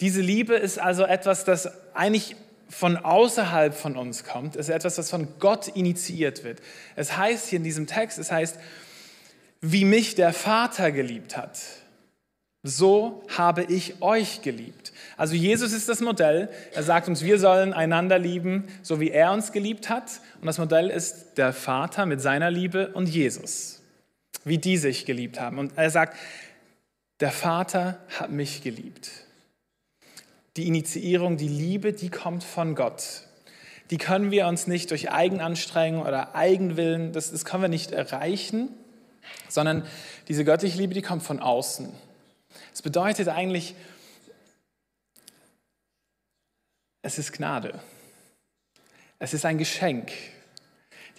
Diese 0.00 0.20
Liebe 0.20 0.54
ist 0.54 0.78
also 0.78 1.04
etwas, 1.04 1.44
das 1.44 1.70
eigentlich 1.94 2.36
von 2.68 2.96
außerhalb 2.96 3.74
von 3.74 3.96
uns 3.96 4.24
kommt. 4.24 4.56
Es 4.56 4.68
ist 4.68 4.74
etwas, 4.74 4.96
das 4.96 5.10
von 5.10 5.28
Gott 5.38 5.68
initiiert 5.68 6.42
wird. 6.42 6.60
Es 6.96 7.16
heißt 7.16 7.48
hier 7.48 7.58
in 7.58 7.64
diesem 7.64 7.86
Text, 7.86 8.18
es 8.18 8.32
heißt, 8.32 8.58
wie 9.60 9.84
mich 9.84 10.14
der 10.14 10.32
Vater 10.32 10.90
geliebt 10.90 11.36
hat, 11.36 11.58
so 12.64 13.24
habe 13.36 13.64
ich 13.64 14.00
euch 14.02 14.42
geliebt. 14.42 14.92
Also 15.16 15.34
Jesus 15.34 15.72
ist 15.72 15.88
das 15.88 16.00
Modell. 16.00 16.48
Er 16.72 16.84
sagt 16.84 17.08
uns, 17.08 17.22
wir 17.22 17.38
sollen 17.38 17.72
einander 17.72 18.18
lieben, 18.18 18.68
so 18.82 19.00
wie 19.00 19.10
er 19.10 19.32
uns 19.32 19.52
geliebt 19.52 19.88
hat. 19.88 20.20
Und 20.40 20.46
das 20.46 20.58
Modell 20.58 20.88
ist 20.88 21.34
der 21.36 21.52
Vater 21.52 22.06
mit 22.06 22.20
seiner 22.20 22.50
Liebe 22.50 22.88
und 22.88 23.08
Jesus, 23.08 23.82
wie 24.44 24.58
die 24.58 24.76
sich 24.76 25.06
geliebt 25.06 25.40
haben. 25.40 25.58
Und 25.58 25.72
er 25.76 25.90
sagt, 25.90 26.16
der 27.18 27.32
Vater 27.32 27.98
hat 28.18 28.30
mich 28.30 28.62
geliebt. 28.62 29.10
Die 30.56 30.66
Initiierung, 30.66 31.36
die 31.36 31.48
Liebe, 31.48 31.92
die 31.92 32.10
kommt 32.10 32.44
von 32.44 32.74
Gott. 32.74 33.22
Die 33.90 33.98
können 33.98 34.30
wir 34.30 34.46
uns 34.46 34.66
nicht 34.66 34.90
durch 34.90 35.10
Eigenanstrengung 35.10 36.02
oder 36.02 36.34
Eigenwillen, 36.34 37.12
das, 37.12 37.30
das 37.30 37.44
können 37.44 37.62
wir 37.62 37.68
nicht 37.68 37.92
erreichen, 37.92 38.68
sondern 39.48 39.86
diese 40.28 40.44
göttliche 40.44 40.78
Liebe, 40.78 40.94
die 40.94 41.02
kommt 41.02 41.22
von 41.22 41.40
außen. 41.40 41.92
Es 42.72 42.82
bedeutet 42.82 43.28
eigentlich, 43.28 43.74
es 47.02 47.18
ist 47.18 47.32
Gnade. 47.32 47.80
Es 49.18 49.34
ist 49.34 49.44
ein 49.44 49.58
Geschenk. 49.58 50.10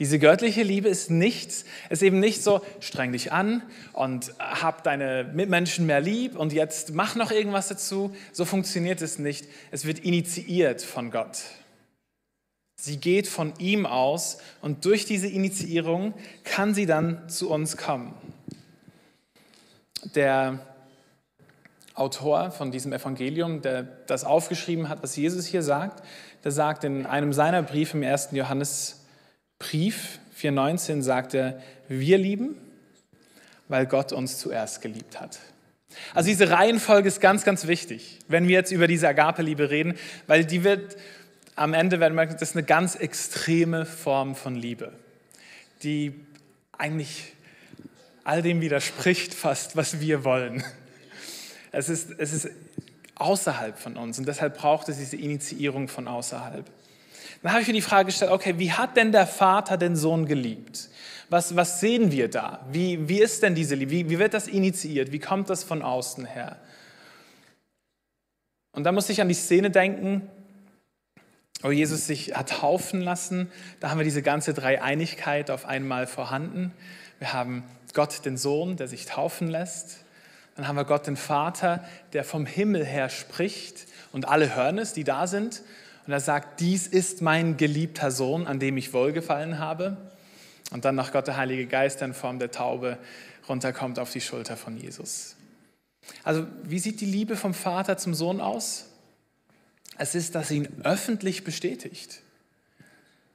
Diese 0.03 0.19
göttliche 0.19 0.63
Liebe 0.63 0.89
ist 0.89 1.10
nichts, 1.10 1.63
ist 1.89 2.03
eben 2.03 2.19
nicht 2.19 2.43
so, 2.43 2.60
streng 2.81 3.13
dich 3.13 3.31
an 3.31 3.63
und 3.93 4.33
hab 4.38 4.83
deine 4.83 5.31
Mitmenschen 5.33 5.86
mehr 5.86 6.01
lieb 6.01 6.36
und 6.36 6.51
jetzt 6.51 6.93
mach 6.93 7.15
noch 7.15 7.31
irgendwas 7.31 7.69
dazu. 7.69 8.13
So 8.33 8.43
funktioniert 8.43 9.01
es 9.01 9.17
nicht. 9.17 9.48
Es 9.72 9.86
wird 9.86 10.00
initiiert 10.00 10.81
von 10.81 11.10
Gott. 11.10 11.38
Sie 12.75 12.98
geht 12.98 13.29
von 13.29 13.53
ihm 13.60 13.86
aus 13.86 14.39
und 14.60 14.83
durch 14.83 15.05
diese 15.05 15.27
Initiierung 15.27 16.13
kann 16.43 16.74
sie 16.74 16.86
dann 16.86 17.29
zu 17.29 17.50
uns 17.50 17.77
kommen. 17.77 18.13
Der 20.15 20.60
Autor 21.93 22.51
von 22.51 22.72
diesem 22.72 22.91
Evangelium, 22.91 23.62
der 23.62 23.83
das 23.83 24.25
aufgeschrieben 24.25 24.89
hat, 24.89 25.01
was 25.01 25.15
Jesus 25.15 25.45
hier 25.45 25.63
sagt, 25.63 26.03
der 26.43 26.51
sagt 26.51 26.83
in 26.83 27.05
einem 27.05 27.31
seiner 27.31 27.63
Briefe 27.63 27.95
im 27.95 28.03
ersten 28.03 28.36
Johannes 28.36 29.00
Brief 29.60 30.19
4.19 30.39 31.01
sagt 31.01 31.33
er, 31.33 31.62
wir 31.88 32.17
lieben, 32.17 32.55
weil 33.67 33.86
Gott 33.86 34.12
uns 34.12 34.38
zuerst 34.38 34.81
geliebt 34.81 35.19
hat. 35.19 35.39
Also 36.13 36.29
diese 36.29 36.50
Reihenfolge 36.50 37.07
ist 37.07 37.22
ganz, 37.22 37.43
ganz 37.43 37.67
wichtig, 37.67 38.19
wenn 38.27 38.48
wir 38.48 38.55
jetzt 38.55 38.72
über 38.72 38.88
diese 38.88 39.07
Agape-Liebe 39.07 39.69
reden, 39.69 39.95
weil 40.27 40.45
die 40.45 40.63
wird 40.63 40.98
am 41.55 41.74
Ende 41.74 42.00
werden 42.00 42.15
merken, 42.15 42.33
das 42.33 42.50
ist 42.50 42.55
eine 42.55 42.65
ganz 42.65 42.95
extreme 42.95 43.86
Form 43.86 44.36
von 44.36 44.55
Liebe, 44.55 44.91
die 45.83 46.13
eigentlich 46.77 47.33
all 48.24 48.41
dem 48.41 48.62
widerspricht 48.62 49.33
fast, 49.33 49.75
was 49.75 50.00
wir 50.00 50.24
wollen. 50.24 50.63
Es 51.72 51.89
ist, 51.89 52.12
es 52.17 52.33
ist 52.33 52.50
außerhalb 53.15 53.77
von 53.77 53.98
uns 53.98 54.17
und 54.17 54.27
deshalb 54.27 54.57
braucht 54.57 54.89
es 54.89 54.98
diese 54.98 55.17
Initiierung 55.17 55.88
von 55.88 56.07
außerhalb. 56.07 56.69
Dann 57.43 57.51
habe 57.51 57.62
ich 57.62 57.67
mir 57.67 57.73
die 57.73 57.81
Frage 57.81 58.05
gestellt, 58.07 58.31
okay, 58.31 58.57
wie 58.57 58.71
hat 58.71 58.95
denn 58.95 59.12
der 59.12 59.27
Vater 59.27 59.77
den 59.77 59.97
Sohn 59.97 60.25
geliebt? 60.25 60.89
Was, 61.29 61.55
was 61.55 61.81
sehen 61.81 62.12
wir 62.12 62.29
da? 62.29 62.65
Wie, 62.71 63.09
wie 63.09 63.19
ist 63.21 63.43
denn 63.43 63.53
diese 63.53 63.75
Liebe? 63.75 63.91
Wie, 63.91 64.09
wie 64.09 64.19
wird 64.19 64.33
das 64.33 64.47
initiiert? 64.47 65.12
Wie 65.12 65.19
kommt 65.19 65.50
das 65.50 65.63
von 65.63 65.81
außen 65.81 66.25
her? 66.25 66.57
Und 68.71 68.85
da 68.85 68.93
muss 68.93 69.09
ich 69.09 69.19
an 69.19 69.27
die 69.27 69.33
Szene 69.33 69.71
denken, 69.71 70.29
wo 71.62 71.71
Jesus 71.71 72.07
sich 72.07 72.35
hat 72.35 72.50
taufen 72.50 73.01
lassen. 73.01 73.51
Da 73.81 73.89
haben 73.89 73.97
wir 73.97 74.05
diese 74.05 74.21
ganze 74.21 74.53
Dreieinigkeit 74.53 75.51
auf 75.51 75.65
einmal 75.65 76.07
vorhanden. 76.07 76.71
Wir 77.19 77.33
haben 77.33 77.63
Gott, 77.93 78.25
den 78.25 78.38
Sohn, 78.38 78.77
der 78.77 78.88
sich 78.88 79.05
taufen 79.05 79.50
lässt. 79.50 80.05
Dann 80.55 80.67
haben 80.67 80.75
wir 80.75 80.85
Gott, 80.85 81.07
den 81.07 81.17
Vater, 81.17 81.83
der 82.13 82.23
vom 82.23 82.45
Himmel 82.45 82.85
her 82.85 83.09
spricht 83.09 83.85
und 84.12 84.27
alle 84.27 84.55
hören 84.55 84.77
es, 84.77 84.93
die 84.93 85.03
da 85.03 85.27
sind. 85.27 85.62
Und 86.05 86.13
er 86.13 86.19
sagt, 86.19 86.60
dies 86.60 86.88
ist 86.88 87.22
mein 87.22 87.57
geliebter 87.57 88.12
Sohn, 88.12 88.48
an 88.48 88.60
dem 88.60 88.77
ich 88.77 88.93
wohlgefallen 88.93 89.60
habe. 89.60 89.98
Und 90.72 90.86
dann 90.86 90.95
nach 90.95 91.12
Gott 91.12 91.27
der 91.27 91.38
Heilige 91.38 91.65
Geist 91.65 92.01
in 92.01 92.13
Form 92.13 92.39
der 92.39 92.51
Taube 92.51 92.98
runterkommt 93.48 94.00
auf 94.00 94.12
die 94.12 94.22
Schulter 94.22 94.57
von 94.57 94.77
Jesus. 94.77 95.36
Also 96.24 96.45
wie 96.63 96.79
sieht 96.79 97.00
die 97.01 97.05
Liebe 97.05 97.36
vom 97.36 97.53
Vater 97.53 97.98
zum 97.98 98.13
Sohn 98.13 98.41
aus? 98.41 98.88
Es 99.98 100.15
ist, 100.15 100.36
dass 100.36 100.50
er 100.50 100.57
ihn 100.57 100.83
öffentlich 100.83 101.43
bestätigt. 101.43 102.22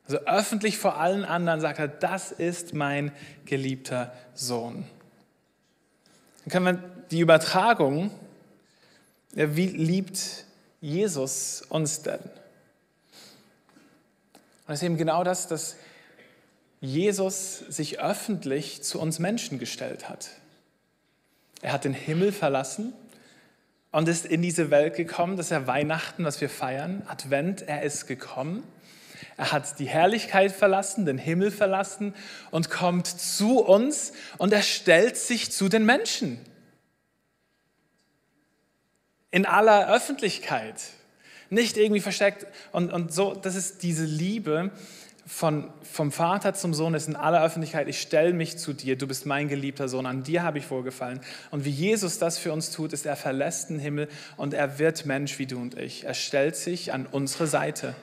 Also 0.06 0.18
öffentlich 0.26 0.78
vor 0.78 0.98
allen 0.98 1.24
anderen 1.24 1.60
sagt 1.60 1.78
er, 1.78 1.88
das 1.88 2.32
ist 2.32 2.74
mein 2.74 3.12
geliebter 3.44 4.12
Sohn. 4.34 4.84
Dann 6.44 6.52
können 6.52 6.64
wir 6.64 7.06
die 7.10 7.20
Übertragung, 7.20 8.10
wie 9.32 9.66
liebt 9.66 10.44
Jesus 10.80 11.62
uns 11.68 12.02
denn? 12.02 12.20
Und 14.68 14.74
es 14.74 14.80
ist 14.80 14.86
eben 14.86 14.98
genau 14.98 15.24
das, 15.24 15.48
dass 15.48 15.76
Jesus 16.80 17.60
sich 17.70 18.00
öffentlich 18.00 18.82
zu 18.82 19.00
uns 19.00 19.18
Menschen 19.18 19.58
gestellt 19.58 20.10
hat. 20.10 20.28
Er 21.62 21.72
hat 21.72 21.84
den 21.84 21.94
Himmel 21.94 22.32
verlassen 22.32 22.92
und 23.92 24.08
ist 24.08 24.26
in 24.26 24.42
diese 24.42 24.70
Welt 24.70 24.94
gekommen, 24.94 25.38
dass 25.38 25.50
er 25.50 25.66
Weihnachten, 25.66 26.22
was 26.22 26.42
wir 26.42 26.50
feiern, 26.50 27.02
Advent, 27.08 27.62
er 27.62 27.82
ist 27.82 28.06
gekommen. 28.06 28.62
Er 29.38 29.52
hat 29.52 29.78
die 29.78 29.88
Herrlichkeit 29.88 30.52
verlassen, 30.52 31.06
den 31.06 31.16
Himmel 31.16 31.50
verlassen 31.50 32.14
und 32.50 32.68
kommt 32.68 33.06
zu 33.06 33.60
uns 33.60 34.12
und 34.36 34.52
er 34.52 34.62
stellt 34.62 35.16
sich 35.16 35.50
zu 35.50 35.70
den 35.70 35.86
Menschen. 35.86 36.38
In 39.30 39.46
aller 39.46 39.88
Öffentlichkeit 39.88 40.82
nicht 41.50 41.76
irgendwie 41.76 42.00
versteckt. 42.00 42.46
Und, 42.72 42.92
und 42.92 43.12
so, 43.12 43.34
das 43.34 43.54
ist 43.54 43.82
diese 43.82 44.04
Liebe 44.04 44.70
von, 45.28 45.70
vom 45.82 46.10
Vater 46.10 46.54
zum 46.54 46.72
Sohn, 46.72 46.94
ist 46.94 47.06
in 47.06 47.14
aller 47.14 47.44
Öffentlichkeit, 47.44 47.86
ich 47.86 48.00
stelle 48.00 48.32
mich 48.32 48.56
zu 48.56 48.72
dir, 48.72 48.96
du 48.96 49.06
bist 49.06 49.26
mein 49.26 49.48
geliebter 49.48 49.88
Sohn, 49.88 50.06
an 50.06 50.22
dir 50.22 50.42
habe 50.42 50.58
ich 50.58 50.64
vorgefallen. 50.64 51.20
Und 51.50 51.66
wie 51.66 51.70
Jesus 51.70 52.18
das 52.18 52.38
für 52.38 52.52
uns 52.52 52.70
tut, 52.70 52.94
ist, 52.94 53.04
er 53.04 53.16
verlässt 53.16 53.68
den 53.68 53.78
Himmel 53.78 54.08
und 54.38 54.54
er 54.54 54.78
wird 54.78 55.04
Mensch 55.04 55.38
wie 55.38 55.46
du 55.46 55.58
und 55.58 55.76
ich. 55.76 56.04
Er 56.04 56.14
stellt 56.14 56.56
sich 56.56 56.94
an 56.94 57.06
unsere 57.06 57.46
Seite. 57.46 57.94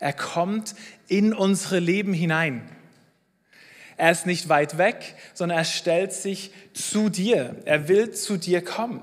Er 0.00 0.12
kommt 0.12 0.74
in 1.06 1.32
unsere 1.32 1.78
Leben 1.78 2.12
hinein. 2.12 2.68
Er 3.96 4.10
ist 4.10 4.26
nicht 4.26 4.48
weit 4.48 4.76
weg, 4.76 5.14
sondern 5.34 5.58
er 5.58 5.64
stellt 5.64 6.12
sich 6.12 6.50
zu 6.74 7.08
dir. 7.08 7.56
Er 7.64 7.88
will 7.88 8.10
zu 8.10 8.36
dir 8.36 8.62
kommen. 8.62 9.00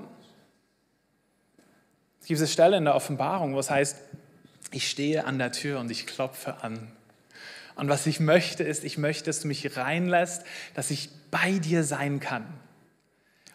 Es 2.24 2.28
gibt 2.28 2.40
eine 2.40 2.48
Stelle 2.48 2.78
in 2.78 2.86
der 2.86 2.94
Offenbarung, 2.94 3.52
wo 3.52 3.58
es 3.58 3.68
heißt, 3.68 3.98
ich 4.70 4.88
stehe 4.88 5.26
an 5.26 5.38
der 5.38 5.52
Tür 5.52 5.78
und 5.78 5.90
ich 5.90 6.06
klopfe 6.06 6.62
an. 6.62 6.90
Und 7.76 7.90
was 7.90 8.06
ich 8.06 8.18
möchte, 8.18 8.64
ist, 8.64 8.82
ich 8.82 8.96
möchte, 8.96 9.26
dass 9.26 9.40
du 9.40 9.48
mich 9.48 9.76
reinlässt, 9.76 10.42
dass 10.72 10.90
ich 10.90 11.10
bei 11.30 11.58
dir 11.58 11.84
sein 11.84 12.20
kann 12.20 12.46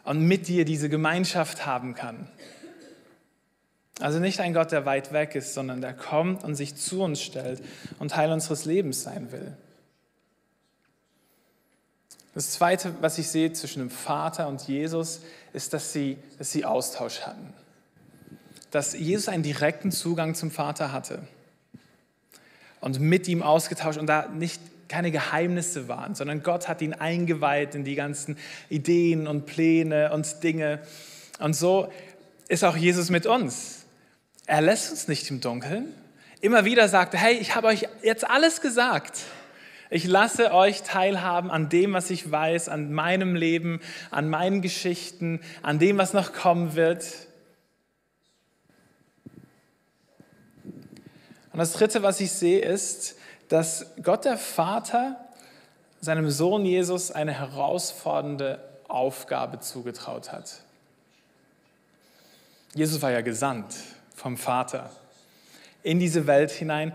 und 0.04 0.22
mit 0.22 0.48
dir 0.48 0.66
diese 0.66 0.88
Gemeinschaft 0.88 1.66
haben 1.66 1.96
kann. 1.96 2.30
Also 4.00 4.20
nicht 4.20 4.40
ein 4.40 4.54
Gott, 4.54 4.72
der 4.72 4.86
weit 4.86 5.14
weg 5.14 5.34
ist, 5.34 5.56
sondern 5.56 5.82
der 5.82 5.96
kommt 5.96 6.44
und 6.44 6.54
sich 6.54 6.76
zu 6.76 7.02
uns 7.02 7.24
stellt 7.24 7.64
und 7.98 8.12
Teil 8.12 8.32
unseres 8.32 8.66
Lebens 8.66 9.02
sein 9.02 9.32
will. 9.32 9.58
Das 12.36 12.52
Zweite, 12.52 12.94
was 13.02 13.18
ich 13.18 13.30
sehe 13.30 13.52
zwischen 13.52 13.80
dem 13.80 13.90
Vater 13.90 14.48
und 14.48 14.68
Jesus, 14.68 15.22
ist, 15.54 15.74
dass 15.74 15.92
sie, 15.92 16.20
dass 16.38 16.52
sie 16.52 16.66
Austausch 16.66 17.22
hatten. 17.22 17.52
Dass 18.72 18.94
Jesus 18.94 19.30
einen 19.30 19.44
direkten 19.44 19.92
Zugang 19.92 20.36
zum 20.36 20.52
Vater 20.52 20.92
hatte 20.92 21.20
und 22.82 23.00
mit 23.00 23.28
ihm 23.28 23.42
ausgetauscht 23.42 23.98
und 23.98 24.08
da 24.08 24.28
nicht 24.28 24.62
keine 24.88 25.12
Geheimnisse 25.12 25.88
waren, 25.88 26.16
sondern 26.16 26.42
Gott 26.44 26.68
hat 26.68 26.82
ihn 26.82 26.94
eingeweiht 26.94 27.76
in 27.76 27.84
die 27.84 27.96
ganzen 27.96 28.38
Ideen 28.70 29.28
und 29.28 29.46
Pläne 29.46 30.12
und 30.12 30.44
Dinge. 30.44 30.80
Und 31.40 31.56
so 31.56 31.92
ist 32.48 32.64
auch 32.64 32.76
Jesus 32.76 33.10
mit 33.10 33.26
uns. 33.26 33.86
Er 34.48 34.62
lässt 34.62 34.90
uns 34.90 35.08
nicht 35.08 35.30
im 35.30 35.42
Dunkeln. 35.42 35.94
Immer 36.42 36.66
wieder 36.66 36.88
sagt 36.88 37.14
er, 37.14 37.20
hey, 37.20 37.36
ich 37.36 37.56
habe 37.56 37.68
euch 37.68 37.88
jetzt 38.02 38.28
alles 38.28 38.62
gesagt. 38.62 39.20
Ich 39.92 40.06
lasse 40.06 40.54
euch 40.54 40.84
teilhaben 40.84 41.52
an 41.52 41.70
dem, 41.70 41.94
was 41.94 42.10
ich 42.10 42.32
weiß, 42.32 42.70
an 42.70 42.92
meinem 42.92 43.36
Leben, 43.36 43.82
an 44.12 44.30
meinen 44.30 44.62
Geschichten, 44.62 45.40
an 45.62 45.80
dem, 45.80 45.98
was 45.98 46.14
noch 46.14 46.34
kommen 46.34 46.76
wird. 46.76 47.06
Und 51.52 51.60
das 51.60 51.74
Dritte, 51.74 52.04
was 52.04 52.20
ich 52.20 52.32
sehe, 52.32 52.62
ist, 52.62 53.16
dass 53.48 53.88
Gott 54.04 54.26
der 54.26 54.38
Vater 54.38 55.20
seinem 56.02 56.30
Sohn 56.30 56.66
Jesus 56.66 57.12
eine 57.12 57.34
herausfordernde 57.34 58.64
Aufgabe 58.88 59.60
zugetraut 59.60 60.32
hat. 60.32 60.62
Jesus 62.74 63.02
war 63.02 63.12
ja 63.12 63.22
gesandt 63.22 63.76
vom 64.16 64.38
Vater 64.38 64.92
in 65.82 66.00
diese 66.00 66.28
Welt 66.28 66.52
hinein 66.52 66.94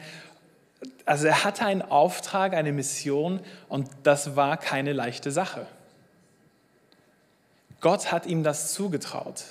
also 1.05 1.27
er 1.27 1.45
hatte 1.45 1.65
einen 1.65 1.83
Auftrag, 1.83 2.55
eine 2.55 2.73
Mission 2.73 3.41
und 3.69 3.89
das 4.03 4.37
war 4.37 4.57
keine 4.57 4.93
leichte 4.93 5.31
Sache. 5.31 5.67
Gott 7.81 8.11
hat 8.11 8.27
ihm 8.27 8.43
das 8.43 8.73
zugetraut. 8.73 9.45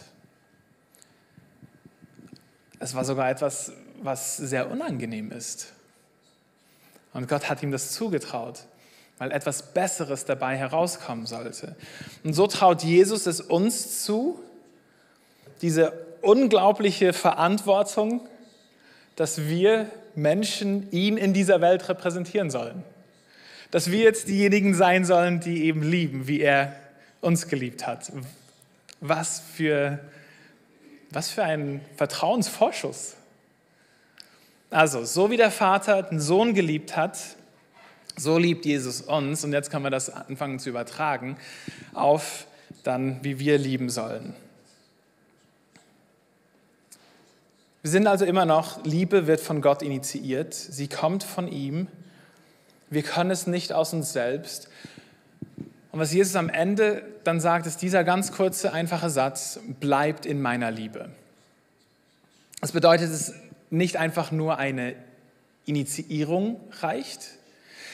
Es 2.79 2.95
war 2.95 3.05
sogar 3.05 3.29
etwas, 3.29 3.71
was 4.03 4.37
sehr 4.37 4.69
unangenehm 4.69 5.31
ist. 5.31 5.73
Und 7.13 7.27
Gott 7.27 7.49
hat 7.49 7.61
ihm 7.63 7.71
das 7.71 7.91
zugetraut, 7.91 8.63
weil 9.17 9.31
etwas 9.31 9.73
Besseres 9.73 10.25
dabei 10.25 10.57
herauskommen 10.57 11.25
sollte. 11.25 11.75
Und 12.23 12.33
so 12.33 12.47
traut 12.47 12.83
Jesus 12.83 13.25
es 13.27 13.39
uns 13.39 14.03
zu, 14.03 14.39
diese 15.61 15.93
unglaubliche 16.21 17.13
Verantwortung, 17.13 18.27
dass 19.15 19.47
wir 19.47 19.89
Menschen 20.15 20.91
ihn 20.91 21.17
in 21.17 21.33
dieser 21.33 21.61
Welt 21.61 21.87
repräsentieren 21.87 22.49
sollen. 22.49 22.83
Dass 23.71 23.91
wir 23.91 24.03
jetzt 24.03 24.27
diejenigen 24.27 24.73
sein 24.73 25.05
sollen, 25.05 25.39
die 25.39 25.65
eben 25.65 25.83
lieben, 25.83 26.27
wie 26.27 26.41
er 26.41 26.75
uns 27.21 27.47
geliebt 27.47 27.87
hat. 27.87 28.11
Was 28.99 29.41
für, 29.55 29.99
was 31.09 31.29
für 31.29 31.43
ein 31.43 31.81
Vertrauensvorschuss. 31.97 33.15
Also, 34.73 35.05
so 35.05 35.29
wie 35.29 35.37
der 35.37 35.51
Vater 35.51 36.01
den 36.01 36.19
Sohn 36.19 36.55
geliebt 36.55 36.97
hat, 36.97 37.19
so 38.17 38.39
liebt 38.39 38.65
Jesus 38.65 39.01
uns. 39.01 39.43
Und 39.43 39.53
jetzt 39.53 39.69
können 39.69 39.83
wir 39.83 39.91
das 39.91 40.09
anfangen 40.09 40.57
zu 40.57 40.69
übertragen 40.69 41.37
auf 41.93 42.47
dann, 42.81 43.23
wie 43.23 43.37
wir 43.37 43.59
lieben 43.59 43.91
sollen. 43.91 44.33
Wir 47.83 47.91
sind 47.91 48.07
also 48.07 48.25
immer 48.25 48.45
noch, 48.45 48.83
Liebe 48.83 49.27
wird 49.27 49.41
von 49.41 49.61
Gott 49.61 49.83
initiiert, 49.83 50.55
sie 50.55 50.87
kommt 50.87 51.23
von 51.23 51.47
ihm. 51.47 51.87
Wir 52.89 53.03
können 53.03 53.29
es 53.29 53.45
nicht 53.45 53.73
aus 53.73 53.93
uns 53.93 54.11
selbst. 54.11 54.69
Und 55.91 55.99
was 55.99 56.11
Jesus 56.11 56.35
am 56.35 56.49
Ende 56.49 57.03
dann 57.23 57.39
sagt, 57.39 57.67
ist 57.67 57.83
dieser 57.83 58.03
ganz 58.03 58.31
kurze, 58.31 58.73
einfache 58.73 59.11
Satz, 59.11 59.59
bleibt 59.79 60.25
in 60.25 60.41
meiner 60.41 60.71
Liebe. 60.71 61.09
Das 62.59 62.71
bedeutet, 62.71 63.11
es 63.11 63.35
nicht 63.73 63.97
einfach 63.97 64.31
nur 64.31 64.57
eine 64.57 64.95
Initiierung 65.65 66.61
reicht. 66.81 67.19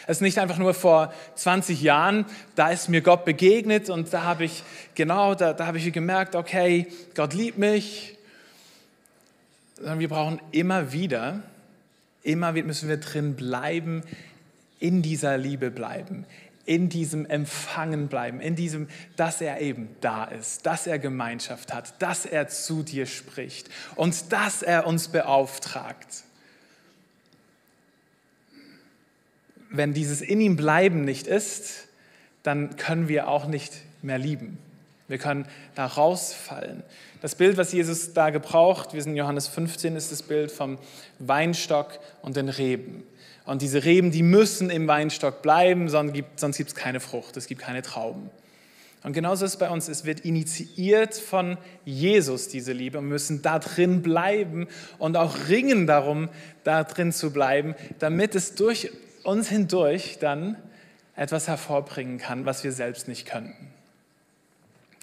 Es 0.07 0.17
ist 0.17 0.21
nicht 0.21 0.39
einfach 0.39 0.57
nur 0.57 0.73
vor 0.73 1.13
20 1.35 1.81
Jahren, 1.81 2.25
da 2.55 2.69
ist 2.69 2.89
mir 2.89 3.01
Gott 3.01 3.25
begegnet 3.25 3.89
und 3.89 4.11
da 4.11 4.23
habe 4.23 4.43
ich, 4.43 4.63
genau, 4.95 5.35
da, 5.35 5.53
da 5.53 5.67
habe 5.67 5.77
ich 5.77 5.93
gemerkt, 5.93 6.35
okay, 6.35 6.87
Gott 7.15 7.33
liebt 7.33 7.57
mich, 7.57 8.17
sondern 9.75 9.99
wir 9.99 10.09
brauchen 10.09 10.41
immer 10.51 10.91
wieder, 10.91 11.43
immer 12.23 12.55
wieder 12.55 12.67
müssen 12.67 12.89
wir 12.89 12.97
drin 12.97 13.35
bleiben, 13.35 14.03
in 14.79 15.01
dieser 15.01 15.37
Liebe 15.37 15.71
bleiben, 15.71 16.25
in 16.65 16.89
diesem 16.89 17.25
Empfangen 17.25 18.07
bleiben, 18.07 18.39
in 18.41 18.55
diesem, 18.55 18.87
dass 19.15 19.41
er 19.41 19.61
eben 19.61 19.89
da 20.01 20.25
ist, 20.25 20.65
dass 20.65 20.87
er 20.87 20.99
Gemeinschaft 20.99 21.73
hat, 21.73 22.01
dass 22.01 22.25
er 22.25 22.47
zu 22.47 22.83
dir 22.83 23.05
spricht 23.05 23.69
und 23.95 24.31
dass 24.31 24.61
er 24.61 24.85
uns 24.85 25.07
beauftragt. 25.07 26.23
Wenn 29.69 29.93
dieses 29.93 30.21
in 30.21 30.41
ihm 30.41 30.55
bleiben 30.55 31.05
nicht 31.05 31.27
ist, 31.27 31.87
dann 32.43 32.75
können 32.75 33.07
wir 33.07 33.27
auch 33.27 33.45
nicht 33.45 33.73
mehr 34.01 34.17
lieben. 34.17 34.57
Wir 35.07 35.17
können 35.17 35.47
da 35.75 35.85
rausfallen. 35.85 36.83
Das 37.21 37.35
Bild, 37.35 37.57
was 37.57 37.73
Jesus 37.73 38.13
da 38.13 38.29
gebraucht, 38.29 38.93
wir 38.93 39.01
sind 39.01 39.11
in 39.11 39.17
Johannes 39.17 39.47
15, 39.47 39.95
ist 39.97 40.11
das 40.11 40.23
Bild 40.23 40.51
vom 40.51 40.77
Weinstock 41.19 41.99
und 42.21 42.37
den 42.37 42.47
Reben. 42.47 43.03
Und 43.45 43.61
diese 43.61 43.83
Reben, 43.83 44.11
die 44.11 44.23
müssen 44.23 44.69
im 44.69 44.87
Weinstock 44.87 45.41
bleiben, 45.41 45.89
sonst 45.89 46.13
gibt 46.13 46.41
es 46.41 46.75
keine 46.75 46.99
Frucht, 46.99 47.35
es 47.35 47.47
gibt 47.47 47.61
keine 47.61 47.81
Trauben. 47.81 48.29
Und 49.03 49.13
genauso 49.13 49.45
ist 49.45 49.53
es 49.53 49.57
bei 49.57 49.69
uns, 49.69 49.87
es 49.87 50.05
wird 50.05 50.21
initiiert 50.21 51.15
von 51.15 51.57
Jesus, 51.85 52.49
diese 52.49 52.73
Liebe. 52.73 52.97
Und 52.97 53.05
wir 53.05 53.13
müssen 53.13 53.41
da 53.41 53.59
drin 53.59 54.01
bleiben 54.01 54.67
und 54.97 55.17
auch 55.17 55.47
ringen 55.47 55.87
darum, 55.87 56.29
da 56.63 56.83
drin 56.83 57.11
zu 57.11 57.31
bleiben, 57.31 57.75
damit 57.99 58.35
es 58.35 58.55
durch 58.55 58.91
uns 59.23 59.49
hindurch 59.49 60.19
dann 60.19 60.57
etwas 61.15 61.47
hervorbringen 61.47 62.17
kann, 62.17 62.45
was 62.45 62.63
wir 62.63 62.71
selbst 62.71 63.07
nicht 63.07 63.25
könnten. 63.25 63.67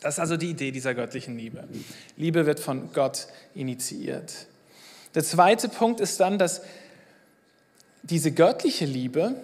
Das 0.01 0.15
ist 0.15 0.21
also 0.21 0.37
die 0.37 0.51
Idee 0.51 0.71
dieser 0.71 0.95
göttlichen 0.95 1.39
Liebe. 1.39 1.65
Liebe 2.17 2.47
wird 2.47 2.61
von 2.61 2.93
Gott 2.93 3.29
initiiert. 3.55 4.47
Der 5.15 5.25
zweite 5.25 5.69
Punkt 5.69 6.01
ist 6.01 6.21
dann, 6.21 6.39
dass 6.39 6.63
diese 8.03 8.33
göttliche 8.33 8.85
Liebe 8.85 9.35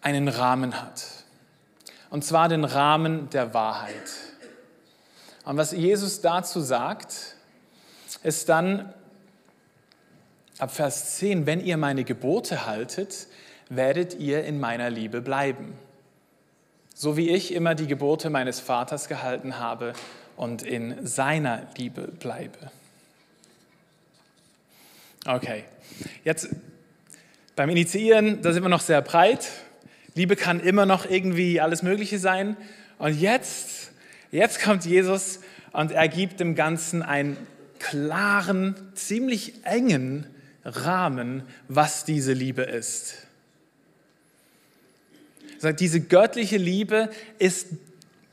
einen 0.00 0.28
Rahmen 0.28 0.80
hat. 0.80 1.04
Und 2.10 2.24
zwar 2.24 2.48
den 2.48 2.64
Rahmen 2.64 3.28
der 3.30 3.52
Wahrheit. 3.54 4.10
Und 5.44 5.56
was 5.56 5.72
Jesus 5.72 6.20
dazu 6.20 6.60
sagt, 6.60 7.36
ist 8.22 8.48
dann 8.48 8.92
ab 10.58 10.70
Vers 10.70 11.16
10, 11.16 11.46
wenn 11.46 11.60
ihr 11.64 11.76
meine 11.76 12.04
Gebote 12.04 12.66
haltet, 12.66 13.26
werdet 13.68 14.14
ihr 14.14 14.44
in 14.44 14.60
meiner 14.60 14.90
Liebe 14.90 15.20
bleiben 15.20 15.76
so 17.00 17.16
wie 17.16 17.30
ich 17.30 17.54
immer 17.54 17.74
die 17.74 17.86
Gebote 17.86 18.28
meines 18.28 18.60
Vaters 18.60 19.08
gehalten 19.08 19.58
habe 19.58 19.94
und 20.36 20.62
in 20.62 21.06
seiner 21.06 21.66
Liebe 21.78 22.02
bleibe. 22.02 22.70
Okay, 25.24 25.64
jetzt 26.24 26.50
beim 27.56 27.70
Initiieren, 27.70 28.42
da 28.42 28.52
sind 28.52 28.62
wir 28.62 28.68
noch 28.68 28.82
sehr 28.82 29.00
breit. 29.00 29.48
Liebe 30.14 30.36
kann 30.36 30.60
immer 30.60 30.84
noch 30.84 31.08
irgendwie 31.08 31.58
alles 31.58 31.82
Mögliche 31.82 32.18
sein. 32.18 32.54
Und 32.98 33.18
jetzt, 33.18 33.92
jetzt 34.30 34.60
kommt 34.60 34.84
Jesus 34.84 35.40
und 35.72 35.92
er 35.92 36.06
gibt 36.06 36.38
dem 36.38 36.54
Ganzen 36.54 37.02
einen 37.02 37.38
klaren, 37.78 38.74
ziemlich 38.94 39.64
engen 39.64 40.26
Rahmen, 40.66 41.44
was 41.66 42.04
diese 42.04 42.34
Liebe 42.34 42.60
ist 42.60 43.26
sagt, 45.60 45.80
diese 45.80 46.00
göttliche 46.00 46.56
Liebe 46.56 47.10
ist 47.38 47.68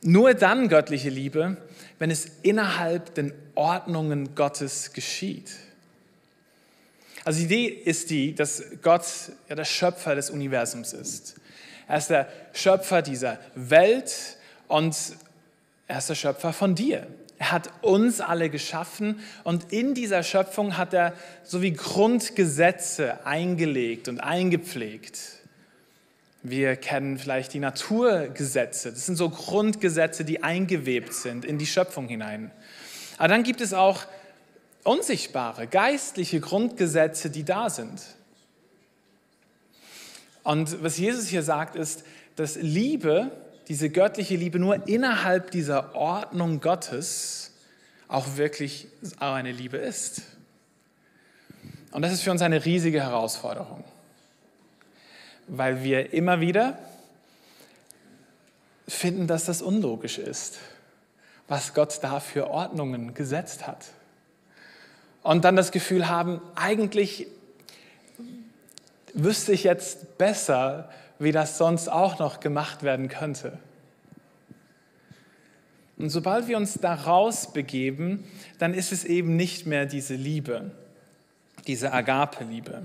nur 0.01 0.33
dann 0.33 0.69
göttliche 0.69 1.09
Liebe, 1.09 1.57
wenn 1.99 2.11
es 2.11 2.27
innerhalb 2.43 3.13
den 3.15 3.33
Ordnungen 3.55 4.35
Gottes 4.35 4.93
geschieht. 4.93 5.51
Also 7.25 7.39
die 7.39 7.45
Idee 7.45 7.65
ist 7.65 8.09
die, 8.09 8.33
dass 8.33 8.63
Gott 8.81 9.03
ja 9.49 9.55
der 9.55 9.65
Schöpfer 9.65 10.15
des 10.15 10.29
Universums 10.29 10.93
ist. 10.93 11.35
Er 11.87 11.97
ist 11.97 12.09
der 12.09 12.29
Schöpfer 12.53 13.01
dieser 13.01 13.39
Welt 13.55 14.37
und 14.67 14.95
er 15.87 15.97
ist 15.97 16.09
der 16.09 16.15
Schöpfer 16.15 16.53
von 16.53 16.75
dir. 16.75 17.07
Er 17.39 17.51
hat 17.51 17.69
uns 17.81 18.21
alle 18.21 18.49
geschaffen 18.49 19.19
und 19.43 19.71
in 19.71 19.93
dieser 19.93 20.23
Schöpfung 20.23 20.77
hat 20.77 20.93
er 20.93 21.13
so 21.43 21.61
wie 21.61 21.73
Grundgesetze 21.73 23.25
eingelegt 23.25 24.07
und 24.07 24.19
eingepflegt. 24.19 25.19
Wir 26.49 26.75
kennen 26.75 27.17
vielleicht 27.17 27.53
die 27.53 27.60
Naturgesetze. 27.60 28.91
Das 28.91 29.05
sind 29.05 29.15
so 29.15 29.29
Grundgesetze, 29.29 30.25
die 30.25 30.43
eingewebt 30.43 31.13
sind 31.13 31.45
in 31.45 31.57
die 31.57 31.65
Schöpfung 31.65 32.07
hinein. 32.07 32.51
Aber 33.17 33.27
dann 33.27 33.43
gibt 33.43 33.62
es 33.62 33.73
auch 33.73 34.05
unsichtbare, 34.83 35.67
geistliche 35.67 36.39
Grundgesetze, 36.39 37.29
die 37.29 37.43
da 37.43 37.69
sind. 37.69 38.01
Und 40.43 40.81
was 40.81 40.97
Jesus 40.97 41.27
hier 41.27 41.43
sagt, 41.43 41.75
ist, 41.75 42.05
dass 42.38 42.55
Liebe, 42.55 43.31
diese 43.67 43.89
göttliche 43.89 44.38
Liebe, 44.38 44.60
nur 44.60 44.88
innerhalb 44.88 45.51
dieser 45.51 45.93
Ordnung 45.93 46.62
Gottes 46.62 47.51
auch 48.07 48.38
wirklich 48.38 48.88
eine 49.19 49.51
Liebe 49.51 49.75
ist. 49.75 50.21
Und 51.91 52.01
das 52.01 52.13
ist 52.13 52.21
für 52.21 52.31
uns 52.31 52.41
eine 52.41 52.63
riesige 52.63 53.01
Herausforderung, 53.01 53.83
weil 55.47 55.83
wir 55.83 56.13
immer 56.13 56.39
wieder 56.41 56.77
finden, 58.88 59.27
dass 59.27 59.45
das 59.45 59.62
unlogisch 59.62 60.17
ist, 60.17 60.60
was 61.47 61.73
Gott 61.73 61.99
da 62.01 62.19
für 62.19 62.49
Ordnungen 62.49 63.13
gesetzt 63.13 63.67
hat. 63.67 63.86
Und 65.23 65.43
dann 65.43 65.55
das 65.55 65.71
Gefühl 65.71 66.07
haben, 66.07 66.41
eigentlich 66.55 67.27
wüsste 69.13 69.51
ich 69.51 69.63
jetzt 69.63 70.17
besser, 70.17 70.89
wie 71.19 71.31
das 71.31 71.57
sonst 71.57 71.89
auch 71.89 72.19
noch 72.19 72.39
gemacht 72.39 72.83
werden 72.83 73.10
könnte. 73.10 73.57
Und 75.97 76.12
sobald 76.12 76.47
wir 76.47 76.57
uns 76.57 76.75
daraus 76.75 77.51
begeben, 77.51 78.23
dann 78.60 78.73
ist 78.73 78.91
es 78.91 79.03
eben 79.03 79.36
nicht 79.36 79.65
mehr 79.65 79.88
diese 79.88 80.13
Liebe, 80.13 80.71
diese 81.65 81.91
Agape-Liebe, 81.91 82.83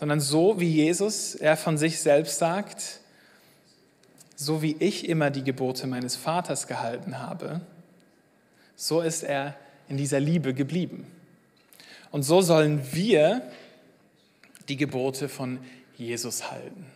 sondern 0.00 0.18
so 0.18 0.58
wie 0.58 0.70
Jesus, 0.70 1.34
er 1.34 1.58
von 1.58 1.76
sich 1.76 2.00
selbst 2.00 2.38
sagt, 2.38 3.00
so 4.34 4.62
wie 4.62 4.74
ich 4.78 5.06
immer 5.06 5.28
die 5.28 5.44
Gebote 5.44 5.86
meines 5.86 6.16
Vaters 6.16 6.66
gehalten 6.66 7.18
habe, 7.18 7.60
so 8.76 9.02
ist 9.02 9.22
er 9.22 9.56
in 9.90 9.98
dieser 9.98 10.18
Liebe 10.18 10.54
geblieben. 10.54 11.06
Und 12.10 12.22
so 12.22 12.40
sollen 12.40 12.80
wir 12.94 13.42
die 14.70 14.78
Gebote 14.78 15.28
von 15.28 15.58
Jesus 15.98 16.50
halten. 16.50 16.86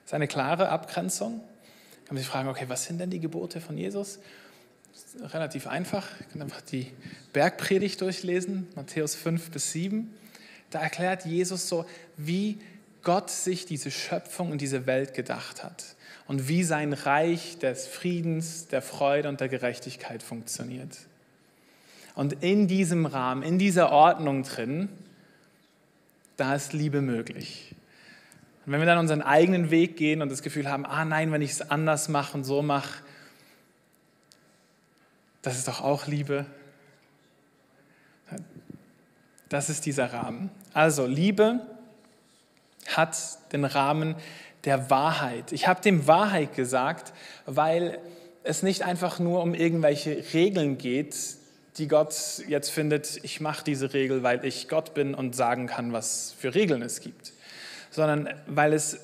Das 0.00 0.06
ist 0.06 0.14
eine 0.14 0.26
klare 0.26 0.68
Abgrenzung. 0.70 1.42
Kann 2.06 2.16
man 2.16 2.18
sich 2.18 2.26
fragen, 2.26 2.48
okay, 2.48 2.64
was 2.66 2.86
sind 2.86 2.98
denn 2.98 3.10
die 3.10 3.20
Gebote 3.20 3.60
von 3.60 3.78
Jesus? 3.78 4.18
Relativ 5.20 5.66
einfach. 5.66 6.06
Ich 6.20 6.28
kann 6.30 6.42
einfach 6.42 6.60
die 6.60 6.92
Bergpredigt 7.32 8.00
durchlesen, 8.00 8.66
Matthäus 8.74 9.14
5 9.14 9.50
bis 9.50 9.72
7. 9.72 10.12
Da 10.70 10.80
erklärt 10.80 11.24
Jesus 11.24 11.68
so, 11.68 11.86
wie 12.16 12.58
Gott 13.02 13.30
sich 13.30 13.64
diese 13.64 13.90
Schöpfung 13.90 14.50
und 14.52 14.60
diese 14.60 14.86
Welt 14.86 15.14
gedacht 15.14 15.64
hat 15.64 15.96
und 16.26 16.48
wie 16.48 16.62
sein 16.62 16.92
Reich 16.92 17.58
des 17.58 17.86
Friedens, 17.86 18.68
der 18.68 18.82
Freude 18.82 19.28
und 19.28 19.40
der 19.40 19.48
Gerechtigkeit 19.48 20.22
funktioniert. 20.22 20.98
Und 22.14 22.42
in 22.42 22.66
diesem 22.66 23.06
Rahmen, 23.06 23.42
in 23.42 23.58
dieser 23.58 23.92
Ordnung 23.92 24.42
drin, 24.42 24.88
da 26.36 26.54
ist 26.54 26.72
Liebe 26.72 27.00
möglich. 27.00 27.74
Und 28.66 28.72
wenn 28.72 28.80
wir 28.80 28.86
dann 28.86 28.98
unseren 28.98 29.22
eigenen 29.22 29.70
Weg 29.70 29.96
gehen 29.96 30.20
und 30.20 30.30
das 30.30 30.42
Gefühl 30.42 30.68
haben, 30.68 30.84
ah 30.84 31.04
nein, 31.04 31.32
wenn 31.32 31.42
ich 31.42 31.52
es 31.52 31.70
anders 31.70 32.08
mache 32.08 32.36
und 32.36 32.44
so 32.44 32.60
mache, 32.60 33.02
das 35.48 35.56
ist 35.56 35.68
doch 35.68 35.80
auch 35.80 36.06
Liebe. 36.06 36.44
Das 39.48 39.70
ist 39.70 39.86
dieser 39.86 40.12
Rahmen. 40.12 40.50
Also 40.74 41.06
Liebe 41.06 41.60
hat 42.86 43.16
den 43.52 43.64
Rahmen 43.64 44.14
der 44.64 44.90
Wahrheit. 44.90 45.52
Ich 45.52 45.66
habe 45.66 45.80
dem 45.80 46.06
Wahrheit 46.06 46.54
gesagt, 46.54 47.14
weil 47.46 47.98
es 48.44 48.62
nicht 48.62 48.82
einfach 48.82 49.18
nur 49.18 49.42
um 49.42 49.54
irgendwelche 49.54 50.22
Regeln 50.34 50.76
geht, 50.76 51.16
die 51.78 51.88
Gott 51.88 52.42
jetzt 52.46 52.68
findet, 52.68 53.18
ich 53.22 53.40
mache 53.40 53.64
diese 53.64 53.94
Regel, 53.94 54.22
weil 54.22 54.44
ich 54.44 54.68
Gott 54.68 54.92
bin 54.92 55.14
und 55.14 55.34
sagen 55.34 55.66
kann, 55.66 55.94
was 55.94 56.34
für 56.38 56.54
Regeln 56.54 56.82
es 56.82 57.00
gibt, 57.00 57.32
sondern 57.90 58.28
weil 58.46 58.74
es 58.74 59.00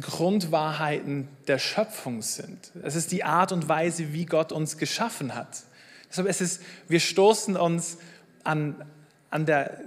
Grundwahrheiten 0.00 1.28
der 1.46 1.58
Schöpfung 1.58 2.22
sind. 2.22 2.72
Es 2.82 2.94
ist 2.94 3.12
die 3.12 3.24
Art 3.24 3.52
und 3.52 3.68
Weise, 3.68 4.12
wie 4.12 4.24
Gott 4.24 4.52
uns 4.52 4.78
geschaffen 4.78 5.34
hat. 5.34 5.64
Deshalb 6.08 6.28
ist 6.28 6.40
es, 6.40 6.60
wir 6.88 7.00
stoßen 7.00 7.56
uns 7.56 7.98
an, 8.44 8.84
an 9.30 9.46
der 9.46 9.80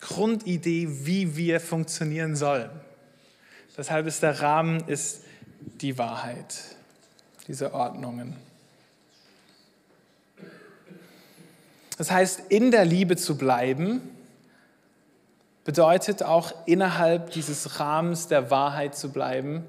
Grundidee, 0.00 0.88
wie 1.06 1.36
wir 1.36 1.60
funktionieren 1.60 2.36
sollen. 2.36 2.70
Deshalb 3.76 4.06
ist 4.06 4.22
der 4.22 4.40
Rahmen 4.40 4.86
ist 4.86 5.22
die 5.80 5.98
Wahrheit, 5.98 6.62
diese 7.46 7.74
Ordnungen. 7.74 8.36
Das 11.96 12.10
heißt, 12.10 12.42
in 12.50 12.70
der 12.70 12.84
Liebe 12.84 13.16
zu 13.16 13.38
bleiben, 13.38 14.02
bedeutet 15.66 16.22
auch 16.22 16.54
innerhalb 16.64 17.32
dieses 17.32 17.80
Rahmens 17.80 18.28
der 18.28 18.52
Wahrheit 18.52 18.96
zu 18.96 19.10
bleiben, 19.10 19.64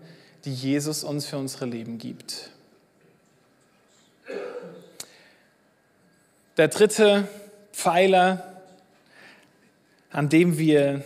die 0.45 0.53
Jesus 0.53 1.03
uns 1.03 1.25
für 1.25 1.37
unsere 1.37 1.65
Leben 1.65 1.97
gibt. 1.97 2.51
Der 6.55 6.67
dritte 6.67 7.27
Pfeiler, 7.73 8.61
an 10.11 10.29
dem 10.29 10.59
wir 10.59 11.03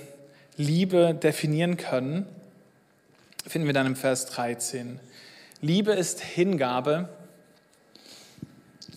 Liebe 0.58 1.14
definieren 1.14 1.78
können, 1.78 2.26
finden 3.48 3.68
wir 3.68 3.74
dann 3.74 3.88
im 3.88 3.96
Vers 3.96 4.26
13. 4.26 5.00
Liebe 5.62 5.94
ist 5.94 6.20
Hingabe 6.20 7.08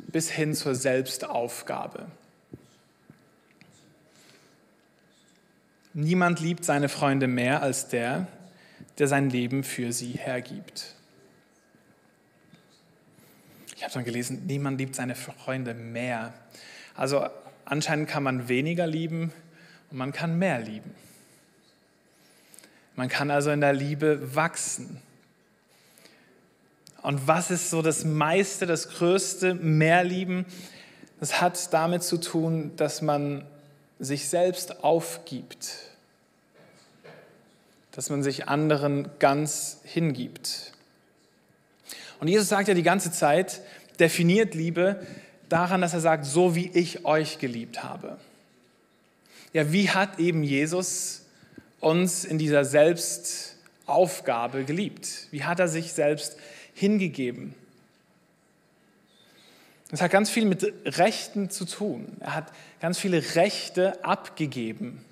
bis 0.08 0.28
hin 0.28 0.54
zur 0.54 0.74
Selbstaufgabe. 0.74 2.06
Niemand 5.96 6.40
liebt 6.40 6.64
seine 6.64 6.88
Freunde 6.88 7.28
mehr 7.28 7.62
als 7.62 7.86
der, 7.86 8.26
der 8.98 9.06
sein 9.06 9.30
Leben 9.30 9.62
für 9.62 9.92
sie 9.92 10.10
hergibt. 10.12 10.96
Ich 13.76 13.84
habe 13.84 13.94
dann 13.94 14.04
gelesen, 14.04 14.42
niemand 14.46 14.78
liebt 14.78 14.96
seine 14.96 15.14
Freunde 15.14 15.72
mehr. 15.72 16.34
Also 16.96 17.28
anscheinend 17.64 18.08
kann 18.08 18.24
man 18.24 18.48
weniger 18.48 18.88
lieben 18.88 19.32
und 19.90 19.98
man 19.98 20.10
kann 20.10 20.36
mehr 20.36 20.58
lieben. 20.58 20.90
Man 22.96 23.08
kann 23.08 23.30
also 23.30 23.52
in 23.52 23.60
der 23.60 23.72
Liebe 23.72 24.34
wachsen. 24.34 25.00
Und 27.02 27.28
was 27.28 27.52
ist 27.52 27.70
so 27.70 27.82
das 27.82 28.04
meiste, 28.04 28.66
das 28.66 28.88
größte 28.88 29.54
Mehrlieben? 29.54 30.44
Das 31.20 31.40
hat 31.40 31.72
damit 31.72 32.02
zu 32.02 32.16
tun, 32.16 32.74
dass 32.76 33.00
man 33.00 33.44
sich 33.98 34.28
selbst 34.28 34.84
aufgibt, 34.84 35.72
dass 37.92 38.10
man 38.10 38.22
sich 38.22 38.48
anderen 38.48 39.08
ganz 39.18 39.78
hingibt. 39.84 40.72
Und 42.20 42.28
Jesus 42.28 42.48
sagt 42.48 42.68
ja 42.68 42.74
die 42.74 42.82
ganze 42.82 43.12
Zeit, 43.12 43.62
definiert 43.98 44.54
Liebe 44.54 45.06
daran, 45.48 45.80
dass 45.80 45.94
er 45.94 46.00
sagt, 46.00 46.24
so 46.24 46.54
wie 46.54 46.70
ich 46.74 47.04
euch 47.04 47.38
geliebt 47.38 47.84
habe. 47.84 48.18
Ja, 49.52 49.72
wie 49.72 49.90
hat 49.90 50.18
eben 50.18 50.42
Jesus 50.42 51.22
uns 51.80 52.24
in 52.24 52.38
dieser 52.38 52.64
Selbstaufgabe 52.64 54.64
geliebt? 54.64 55.28
Wie 55.30 55.44
hat 55.44 55.60
er 55.60 55.68
sich 55.68 55.92
selbst 55.92 56.36
hingegeben. 56.74 57.54
Das 59.94 60.02
hat 60.02 60.10
ganz 60.10 60.28
viel 60.28 60.44
mit 60.44 60.66
Rechten 60.98 61.50
zu 61.50 61.66
tun. 61.66 62.16
Er 62.18 62.34
hat 62.34 62.52
ganz 62.80 62.98
viele 62.98 63.36
Rechte 63.36 64.04
abgegeben, 64.04 65.04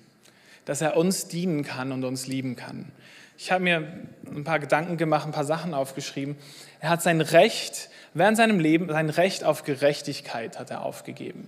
dass 0.65 0.81
er 0.81 0.97
uns 0.97 1.29
dienen 1.29 1.63
kann 1.63 1.93
und 1.93 2.03
uns 2.03 2.27
lieben 2.27 2.57
kann. 2.57 2.91
Ich 3.37 3.53
habe 3.53 3.63
mir 3.63 3.87
ein 4.25 4.43
paar 4.43 4.59
Gedanken 4.59 4.97
gemacht, 4.97 5.25
ein 5.25 5.31
paar 5.31 5.45
Sachen 5.45 5.73
aufgeschrieben. 5.73 6.35
Er 6.81 6.89
hat 6.89 7.01
sein 7.01 7.21
Recht, 7.21 7.91
während 8.13 8.35
seinem 8.35 8.59
Leben, 8.59 8.89
sein 8.89 9.09
Recht 9.09 9.45
auf 9.45 9.63
Gerechtigkeit 9.63 10.59
hat 10.59 10.69
er 10.69 10.83
aufgegeben. 10.83 11.47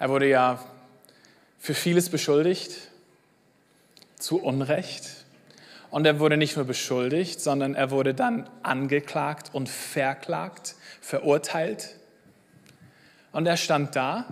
Er 0.00 0.08
wurde 0.08 0.28
ja 0.28 0.58
für 1.60 1.74
vieles 1.74 2.10
beschuldigt, 2.10 2.72
zu 4.18 4.42
Unrecht. 4.42 5.24
Und 5.96 6.04
er 6.04 6.20
wurde 6.20 6.36
nicht 6.36 6.56
nur 6.56 6.66
beschuldigt, 6.66 7.40
sondern 7.40 7.74
er 7.74 7.90
wurde 7.90 8.12
dann 8.12 8.50
angeklagt 8.62 9.54
und 9.54 9.70
verklagt, 9.70 10.74
verurteilt. 11.00 11.96
Und 13.32 13.46
er 13.46 13.56
stand 13.56 13.96
da 13.96 14.26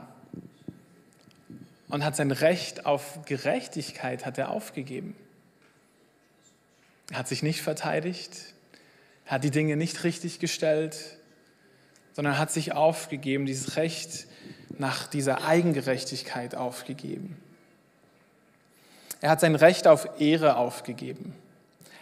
und 1.88 2.05
hat 2.05 2.16
sein 2.16 2.33
Recht 2.33 2.85
auf 2.85 3.24
Gerechtigkeit 3.24 4.27
hat 4.27 4.37
er 4.37 4.50
aufgegeben. 4.50 5.16
Er 7.11 7.20
hat 7.20 7.29
sich 7.29 7.42
nicht 7.42 7.62
verteidigt, 7.62 8.37
er 9.24 9.37
hat 9.37 9.44
die 9.44 9.50
Dinge 9.50 9.79
nicht 9.79 10.05
richtig 10.05 10.40
gestellt, 10.40 11.16
sondern 12.12 12.37
hat 12.37 12.50
sich 12.50 12.74
aufgegeben, 12.74 13.46
dieses 13.46 13.77
Recht 13.77 14.27
nach 14.68 15.07
dieser 15.07 15.46
Eigengerechtigkeit 15.46 16.57
aufgegeben. 16.57 17.38
Er 19.22 19.31
hat 19.31 19.40
sein 19.40 19.55
Recht 19.55 19.87
auf 19.87 20.20
Ehre 20.20 20.57
aufgegeben. 20.57 21.35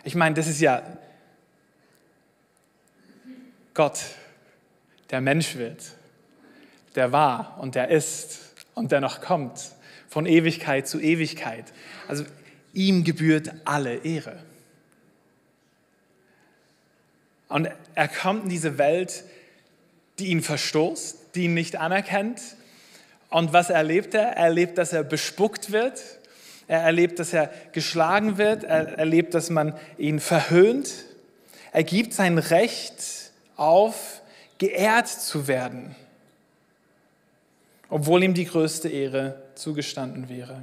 Ich 0.05 0.15
meine, 0.15 0.35
das 0.35 0.47
ist 0.49 0.61
ja 0.61 0.83
Gott, 3.75 4.01
der 5.11 5.21
Mensch 5.21 5.57
wird, 5.57 5.93
der 6.95 7.13
war 7.13 7.59
und 7.61 7.75
der 7.75 7.89
ist 7.89 8.41
und 8.75 8.93
der 8.93 9.01
noch 9.01 9.21
kommt, 9.21 9.71
von 10.09 10.27
Ewigkeit 10.27 10.89
zu 10.89 11.01
Ewigkeit. 11.01 11.73
Also 12.09 12.25
ihm 12.73 13.05
gebührt 13.05 13.53
alle 13.65 13.97
Ehre. 13.97 14.39
Und 17.49 17.69
er 17.95 18.09
kommt 18.09 18.45
in 18.45 18.49
diese 18.49 18.79
Welt, 18.79 19.25
die 20.19 20.27
ihn 20.27 20.43
verstoßt, 20.43 21.35
die 21.35 21.45
ihn 21.45 21.55
nicht 21.55 21.77
anerkennt. 21.77 22.41
Und 23.29 23.53
was 23.53 23.71
erlebt 23.71 24.15
er? 24.15 24.23
Er 24.23 24.45
erlebt, 24.45 24.79
dass 24.79 24.93
er 24.93 25.05
bespuckt 25.05 25.71
wird. 25.71 26.01
Er 26.69 26.81
erlebt, 26.81 27.19
dass 27.19 27.33
er 27.33 27.51
geschlagen 27.73 28.39
wird. 28.39 28.65
Er 28.65 28.99
erlebt, 28.99 29.35
dass 29.35 29.51
man 29.51 29.75
ihn 29.99 30.21
verhöhnt. 30.21 30.91
Er 31.73 31.85
gibt 31.85 32.15
sein 32.15 32.39
Recht 32.39 33.33
auf, 33.57 34.23
geehrt 34.59 35.09
zu 35.09 35.49
werden, 35.49 35.97
obwohl 37.89 38.23
ihm 38.23 38.35
die 38.35 38.45
größte 38.45 38.89
Ehre 38.89 39.43
zugestanden 39.55 40.29
wäre. 40.29 40.63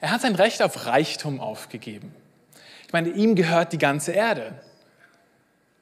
Er 0.00 0.10
hat 0.10 0.22
sein 0.22 0.34
Recht 0.34 0.62
auf 0.62 0.86
Reichtum 0.86 1.40
aufgegeben. 1.40 2.14
Ich 2.86 2.92
meine, 2.92 3.08
ihm 3.10 3.34
gehört 3.34 3.72
die 3.72 3.78
ganze 3.78 4.12
Erde. 4.12 4.54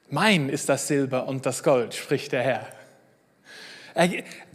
Mein 0.09 0.49
ist 0.49 0.69
das 0.69 0.87
Silber 0.87 1.27
und 1.27 1.45
das 1.45 1.63
Gold, 1.63 1.93
spricht 1.93 2.31
der 2.31 2.43
Herr. 2.43 2.67
Er, 3.93 4.09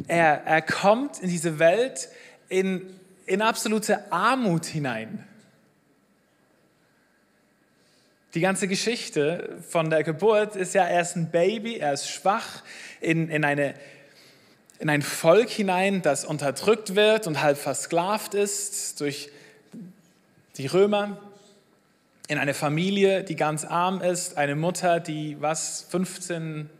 er, 0.06 0.42
er 0.44 0.62
kommt 0.62 1.20
in 1.20 1.28
diese 1.28 1.58
Welt 1.58 2.08
in, 2.50 2.94
in 3.24 3.40
absolute 3.40 4.12
Armut 4.12 4.66
hinein. 4.66 5.26
Die 8.34 8.40
ganze 8.40 8.68
Geschichte 8.68 9.58
von 9.68 9.88
der 9.88 10.04
Geburt 10.04 10.54
ist 10.54 10.74
ja, 10.74 10.84
er 10.84 11.00
ist 11.00 11.16
ein 11.16 11.30
Baby, 11.30 11.78
er 11.78 11.94
ist 11.94 12.08
schwach 12.10 12.62
in, 13.00 13.28
in, 13.28 13.44
eine, 13.44 13.74
in 14.78 14.90
ein 14.90 15.02
Volk 15.02 15.48
hinein, 15.48 16.02
das 16.02 16.24
unterdrückt 16.24 16.94
wird 16.94 17.26
und 17.26 17.40
halb 17.40 17.56
versklavt 17.56 18.34
ist 18.34 19.00
durch 19.00 19.30
die 20.58 20.66
Römer 20.66 21.18
in 22.28 22.38
eine 22.38 22.54
Familie, 22.54 23.24
die 23.24 23.34
ganz 23.34 23.64
arm 23.64 24.00
ist, 24.00 24.36
eine 24.36 24.54
Mutter, 24.54 25.00
die 25.00 25.36
was 25.40 25.86
15 25.90 26.70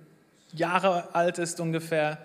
Jahre 0.53 1.15
alt 1.15 1.39
ist 1.39 1.59
ungefähr. 1.59 2.19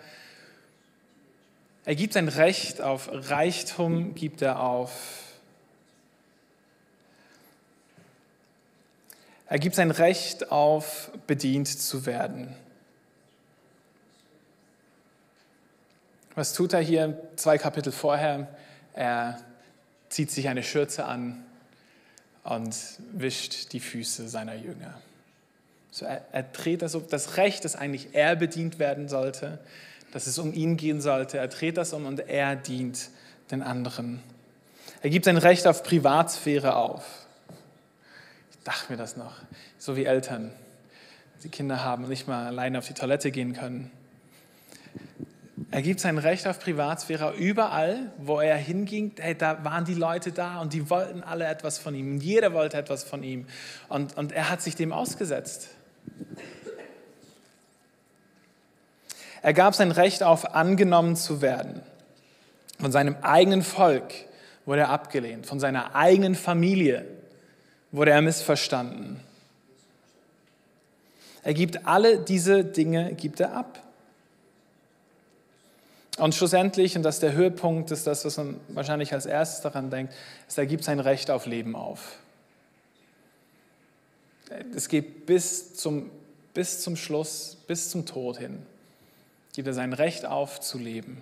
Er 1.86 1.96
gibt 1.96 2.14
sein 2.14 2.28
Recht 2.28 2.82
auf 2.82 3.10
Reichtum, 3.12 4.16
gibt 4.16 4.42
er 4.42 4.60
auf. 4.60 4.92
Er 9.48 9.60
gibt 9.60 9.76
sein 9.76 9.92
Recht 9.92 10.52
auf, 10.52 11.12
bedient 11.28 11.68
zu 11.68 12.06
werden. 12.06 12.56
Was 16.34 16.54
tut 16.54 16.74
er 16.74 16.82
hier 16.82 17.18
zwei 17.36 17.58
Kapitel 17.58 17.92
vorher? 17.92 18.48
Er 18.94 19.40
zieht 20.10 20.32
sich 20.32 20.48
eine 20.48 20.64
Schürze 20.64 21.06
an, 21.06 21.46
und 22.46 22.76
wischt 23.12 23.74
die 23.74 23.80
Füße 23.80 24.30
seiner 24.30 24.54
Jünger. 24.54 25.02
So, 25.92 26.06
er, 26.06 26.26
er 26.32 26.44
dreht 26.44 26.84
das 26.84 26.94
um, 26.94 27.08
das 27.10 27.38
Recht, 27.38 27.66
dass 27.66 27.76
eigentlich 27.76 28.10
er 28.14 28.36
bedient 28.36 28.78
werden 28.78 29.10
sollte, 29.10 29.60
dass 30.16 30.28
es 30.28 30.40
um 30.40 30.54
ihn 30.54 30.78
gehen 30.78 31.02
sollte. 31.02 31.40
Er 31.40 31.50
dreht 31.50 31.76
das 31.76 31.92
um 31.92 32.06
und 32.06 32.30
er 32.30 32.56
dient 32.56 33.10
den 33.52 33.62
anderen. 33.62 34.24
Er 35.02 35.10
gibt 35.10 35.26
sein 35.26 35.36
Recht 35.36 35.68
auf 35.68 35.84
Privatsphäre 35.84 36.78
auf. 36.78 37.04
Ich 38.50 38.58
dachte 38.64 38.94
mir 38.94 38.98
das 38.98 39.18
noch, 39.18 39.34
so 39.78 39.98
wie 39.98 40.06
Eltern, 40.06 40.54
die 41.44 41.50
Kinder 41.50 41.84
haben 41.84 42.06
und 42.06 42.10
nicht 42.12 42.30
mal 42.30 42.48
alleine 42.48 42.78
auf 42.78 42.88
die 42.88 42.94
Toilette 42.94 43.30
gehen 43.30 43.52
können. 43.52 43.92
Er 45.70 45.82
gibt 45.82 46.00
sein 46.00 46.18
Recht 46.18 46.48
auf 46.48 46.62
Privatsphäre 46.62 47.36
überall, 47.36 48.14
wo 48.18 48.40
er 48.40 48.56
hinging. 48.56 49.12
Hey, 49.20 49.36
da 49.36 49.66
waren 49.66 49.84
die 49.84 49.96
Leute 49.96 50.32
da 50.32 50.62
und 50.62 50.72
die 50.72 50.90
wollten 50.90 51.24
alle 51.24 51.46
etwas 51.46 51.78
von 51.78 51.94
ihm. 51.94 52.22
Jeder 52.22 52.54
wollte 52.54 52.78
etwas 52.78 53.04
von 53.04 53.22
ihm. 53.22 53.48
Und, 53.90 54.16
und 54.16 54.32
er 54.32 54.50
hat 54.50 54.62
sich 54.62 54.76
dem 54.76 54.94
ausgesetzt. 54.94 55.68
Er 59.46 59.54
gab 59.54 59.76
sein 59.76 59.92
Recht 59.92 60.24
auf, 60.24 60.56
angenommen 60.56 61.16
zu 61.16 61.40
werden. 61.40 61.84
Von 62.80 62.92
seinem 62.92 63.16
eigenen 63.22 63.62
Volk 63.62 64.12
wurde 64.66 64.82
er 64.82 64.90
abgelehnt. 64.90 65.46
Von 65.46 65.60
seiner 65.60 65.94
eigenen 65.94 66.34
Familie 66.34 67.06
wurde 67.92 68.10
er 68.10 68.24
missverstanden. 68.24 69.20
Er 71.44 71.54
gibt 71.54 71.86
alle 71.86 72.18
diese 72.18 72.66
Dinge, 72.66 73.14
gibt 73.14 73.40
er 73.40 73.54
ab. 73.54 73.84
Und 76.18 76.34
schlussendlich, 76.34 76.98
und 76.98 77.04
das 77.04 77.18
ist 77.18 77.22
der 77.22 77.34
Höhepunkt, 77.34 77.92
ist 77.92 78.08
das, 78.08 78.26
was 78.26 78.38
man 78.38 78.60
wahrscheinlich 78.70 79.14
als 79.14 79.28
erstes 79.28 79.62
daran 79.62 79.92
denkt, 79.92 80.12
ist, 80.48 80.58
er 80.58 80.66
gibt 80.66 80.84
sein 80.84 81.00
Recht 81.00 81.30
auf 81.30 81.46
Leben 81.46 81.76
auf. 81.76 82.18
Es 84.76 84.90
geht 84.90 85.28
bis 85.28 85.76
zum, 85.76 86.10
bis 86.56 86.82
zum 86.82 86.96
Schluss, 86.96 87.60
bis 87.68 87.92
zum 87.92 88.08
Tod 88.08 88.40
hin, 88.40 88.66
gibt 89.56 89.68
er 89.68 89.74
sein 89.74 89.94
Recht 89.94 90.26
auf 90.26 90.60
zu 90.60 90.78
leben. 90.78 91.22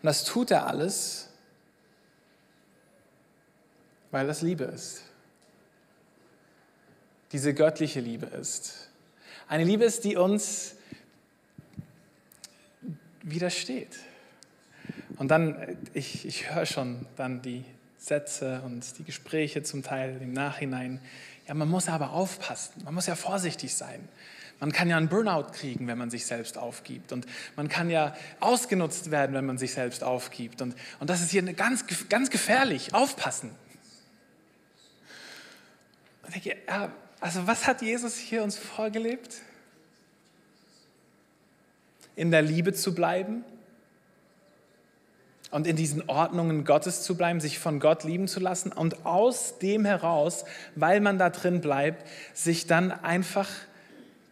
Und 0.00 0.04
das 0.04 0.24
tut 0.24 0.50
er 0.50 0.66
alles, 0.66 1.28
weil 4.10 4.26
das 4.26 4.42
Liebe 4.42 4.64
ist. 4.64 5.02
Diese 7.32 7.52
göttliche 7.52 8.00
Liebe 8.00 8.26
ist. 8.26 8.90
Eine 9.48 9.64
Liebe 9.64 9.84
ist, 9.84 10.04
die 10.04 10.16
uns 10.16 10.76
widersteht. 13.22 13.98
Und 15.16 15.30
dann, 15.30 15.76
ich, 15.94 16.26
ich 16.26 16.54
höre 16.54 16.64
schon 16.64 17.06
dann 17.16 17.42
die 17.42 17.64
Sätze 17.98 18.62
und 18.64 18.98
die 18.98 19.04
Gespräche 19.04 19.62
zum 19.62 19.82
Teil 19.82 20.22
im 20.22 20.32
Nachhinein. 20.32 21.00
Ja, 21.48 21.54
man 21.54 21.68
muss 21.68 21.88
aber 21.88 22.12
aufpassen, 22.12 22.84
man 22.84 22.94
muss 22.94 23.06
ja 23.06 23.16
vorsichtig 23.16 23.74
sein. 23.74 24.08
Man 24.60 24.72
kann 24.72 24.88
ja 24.88 24.96
einen 24.96 25.08
Burnout 25.08 25.52
kriegen, 25.52 25.86
wenn 25.86 25.98
man 25.98 26.10
sich 26.10 26.26
selbst 26.26 26.58
aufgibt. 26.58 27.12
Und 27.12 27.26
man 27.56 27.68
kann 27.68 27.90
ja 27.90 28.16
ausgenutzt 28.40 29.10
werden, 29.10 29.34
wenn 29.34 29.46
man 29.46 29.56
sich 29.56 29.72
selbst 29.72 30.04
aufgibt. 30.04 30.62
Und, 30.62 30.76
und 31.00 31.10
das 31.10 31.20
ist 31.20 31.30
hier 31.30 31.42
ganz, 31.54 31.84
ganz 32.08 32.30
gefährlich. 32.30 32.92
Aufpassen. 32.92 33.50
Und 36.24 36.34
denke, 36.34 36.56
ja, 36.66 36.92
also 37.20 37.46
was 37.46 37.66
hat 37.66 37.82
Jesus 37.82 38.16
hier 38.16 38.42
uns 38.42 38.56
vorgelebt? 38.56 39.42
in 42.18 42.32
der 42.32 42.42
Liebe 42.42 42.72
zu 42.72 42.94
bleiben 42.94 43.44
und 45.50 45.66
in 45.66 45.76
diesen 45.76 46.08
Ordnungen 46.08 46.64
Gottes 46.64 47.02
zu 47.02 47.16
bleiben, 47.16 47.40
sich 47.40 47.58
von 47.58 47.80
Gott 47.80 48.04
lieben 48.04 48.28
zu 48.28 48.40
lassen 48.40 48.72
und 48.72 49.06
aus 49.06 49.58
dem 49.58 49.84
heraus, 49.84 50.44
weil 50.74 51.00
man 51.00 51.18
da 51.18 51.30
drin 51.30 51.60
bleibt, 51.60 52.06
sich 52.34 52.66
dann 52.66 52.92
einfach 52.92 53.48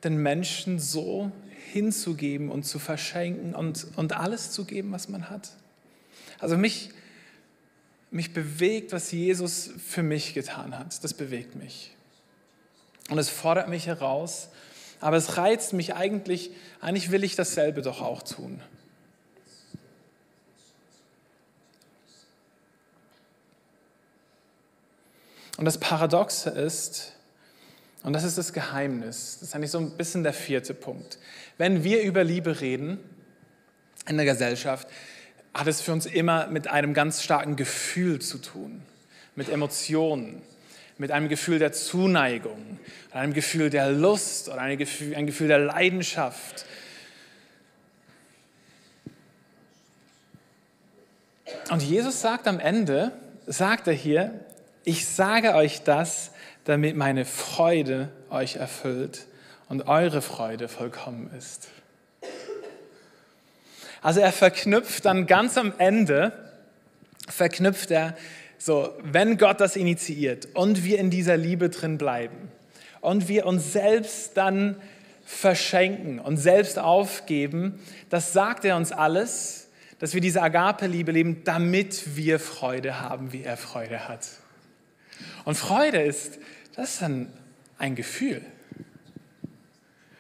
den 0.04 0.18
Menschen 0.18 0.78
so 0.78 1.32
hinzugeben 1.72 2.50
und 2.50 2.64
zu 2.64 2.78
verschenken 2.78 3.54
und, 3.54 3.86
und 3.96 4.12
alles 4.16 4.50
zu 4.50 4.64
geben, 4.64 4.92
was 4.92 5.08
man 5.08 5.30
hat. 5.30 5.50
Also 6.38 6.56
mich, 6.56 6.90
mich 8.10 8.32
bewegt, 8.32 8.92
was 8.92 9.10
Jesus 9.10 9.70
für 9.86 10.02
mich 10.02 10.34
getan 10.34 10.78
hat. 10.78 11.02
Das 11.02 11.14
bewegt 11.14 11.56
mich. 11.56 11.94
Und 13.10 13.18
es 13.18 13.28
fordert 13.28 13.68
mich 13.68 13.86
heraus, 13.86 14.48
aber 15.00 15.16
es 15.16 15.36
reizt 15.36 15.72
mich 15.72 15.94
eigentlich, 15.94 16.50
eigentlich 16.80 17.10
will 17.10 17.24
ich 17.24 17.36
dasselbe 17.36 17.82
doch 17.82 18.00
auch 18.00 18.22
tun. 18.22 18.60
Und 25.56 25.64
das 25.64 25.78
Paradoxe 25.78 26.50
ist, 26.50 27.12
und 28.02 28.12
das 28.12 28.24
ist 28.24 28.38
das 28.38 28.52
Geheimnis, 28.52 29.38
das 29.40 29.48
ist 29.48 29.54
eigentlich 29.54 29.70
so 29.70 29.78
ein 29.78 29.96
bisschen 29.96 30.22
der 30.22 30.32
vierte 30.32 30.74
Punkt. 30.74 31.18
Wenn 31.58 31.82
wir 31.82 32.02
über 32.02 32.22
Liebe 32.24 32.60
reden 32.60 32.98
in 34.08 34.16
der 34.16 34.26
Gesellschaft, 34.26 34.88
hat 35.54 35.66
es 35.66 35.80
für 35.80 35.92
uns 35.92 36.06
immer 36.06 36.46
mit 36.48 36.68
einem 36.68 36.92
ganz 36.94 37.22
starken 37.22 37.56
Gefühl 37.56 38.20
zu 38.20 38.38
tun, 38.38 38.82
mit 39.34 39.48
Emotionen 39.48 40.42
mit 40.98 41.10
einem 41.10 41.28
Gefühl 41.28 41.58
der 41.58 41.72
Zuneigung, 41.72 42.78
einem 43.10 43.32
Gefühl 43.32 43.70
der 43.70 43.90
Lust 43.90 44.48
oder 44.48 44.60
ein 44.60 44.78
Gefühl, 44.78 45.14
ein 45.14 45.26
Gefühl 45.26 45.48
der 45.48 45.58
Leidenschaft. 45.58 46.64
Und 51.70 51.82
Jesus 51.82 52.20
sagt 52.20 52.46
am 52.48 52.58
Ende, 52.58 53.12
sagt 53.46 53.86
er 53.88 53.92
hier, 53.92 54.45
ich 54.86 55.06
sage 55.06 55.54
euch 55.54 55.82
das, 55.82 56.30
damit 56.64 56.96
meine 56.96 57.24
Freude 57.24 58.08
euch 58.30 58.56
erfüllt 58.56 59.26
und 59.68 59.88
eure 59.88 60.22
Freude 60.22 60.68
vollkommen 60.68 61.28
ist. 61.36 61.68
Also 64.00 64.20
er 64.20 64.30
verknüpft 64.30 65.04
dann 65.04 65.26
ganz 65.26 65.58
am 65.58 65.72
Ende, 65.78 66.32
verknüpft 67.28 67.90
er 67.90 68.16
so, 68.58 68.92
wenn 69.02 69.38
Gott 69.38 69.60
das 69.60 69.74
initiiert 69.74 70.48
und 70.54 70.84
wir 70.84 71.00
in 71.00 71.10
dieser 71.10 71.36
Liebe 71.36 71.68
drin 71.68 71.98
bleiben 71.98 72.48
und 73.00 73.26
wir 73.26 73.46
uns 73.46 73.72
selbst 73.72 74.36
dann 74.36 74.76
verschenken 75.24 76.20
und 76.20 76.36
selbst 76.36 76.78
aufgeben, 76.78 77.80
das 78.08 78.32
sagt 78.32 78.64
er 78.64 78.76
uns 78.76 78.92
alles, 78.92 79.68
dass 79.98 80.14
wir 80.14 80.20
diese 80.20 80.42
Agape-Liebe 80.42 81.10
leben, 81.10 81.42
damit 81.42 82.16
wir 82.16 82.38
Freude 82.38 83.00
haben, 83.00 83.32
wie 83.32 83.42
er 83.42 83.56
Freude 83.56 84.06
hat. 84.06 84.28
Und 85.44 85.56
Freude 85.56 86.02
ist, 86.02 86.38
das 86.74 86.94
ist 86.94 87.02
dann 87.02 87.32
ein 87.78 87.94
Gefühl. 87.94 88.44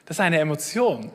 Das 0.04 0.16
ist 0.16 0.20
eine 0.20 0.38
Emotion. 0.38 1.10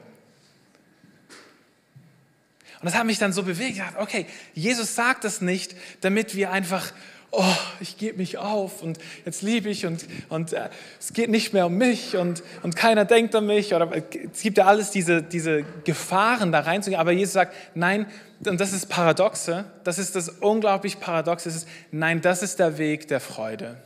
Und 2.81 2.85
das 2.85 2.95
hat 2.95 3.05
mich 3.05 3.19
dann 3.19 3.31
so 3.31 3.43
bewegt. 3.43 3.73
Ich 3.73 3.77
dachte, 3.77 3.99
okay, 3.99 4.25
Jesus 4.53 4.95
sagt 4.95 5.23
das 5.23 5.39
nicht, 5.39 5.75
damit 6.01 6.35
wir 6.35 6.51
einfach, 6.51 6.91
oh, 7.31 7.55
ich 7.79 7.97
gebe 7.97 8.17
mich 8.17 8.37
auf 8.37 8.83
und 8.83 8.99
jetzt 9.25 9.41
liebe 9.41 9.69
ich 9.69 9.85
und, 9.85 10.05
und 10.29 10.51
äh, 10.51 10.69
es 10.99 11.13
geht 11.13 11.29
nicht 11.29 11.53
mehr 11.53 11.65
um 11.65 11.77
mich 11.77 12.17
und, 12.17 12.43
und 12.61 12.75
keiner 12.75 13.05
denkt 13.05 13.33
an 13.35 13.45
mich. 13.45 13.73
Oder, 13.73 13.89
es 14.33 14.41
gibt 14.41 14.57
ja 14.57 14.65
alles 14.65 14.91
diese, 14.91 15.23
diese 15.23 15.63
Gefahren, 15.85 16.51
da 16.51 16.59
reinzugehen. 16.59 16.99
Aber 16.99 17.11
Jesus 17.11 17.33
sagt, 17.33 17.55
nein, 17.73 18.05
und 18.45 18.59
das 18.59 18.73
ist 18.73 18.87
Paradoxe, 18.87 19.65
das 19.83 19.97
ist 19.97 20.15
das 20.15 20.29
unglaublich 20.29 20.99
Paradoxe, 20.99 21.47
ist, 21.47 21.67
nein, 21.91 22.21
das 22.21 22.43
ist 22.43 22.59
der 22.59 22.77
Weg 22.77 23.07
der 23.07 23.21
Freude. 23.21 23.77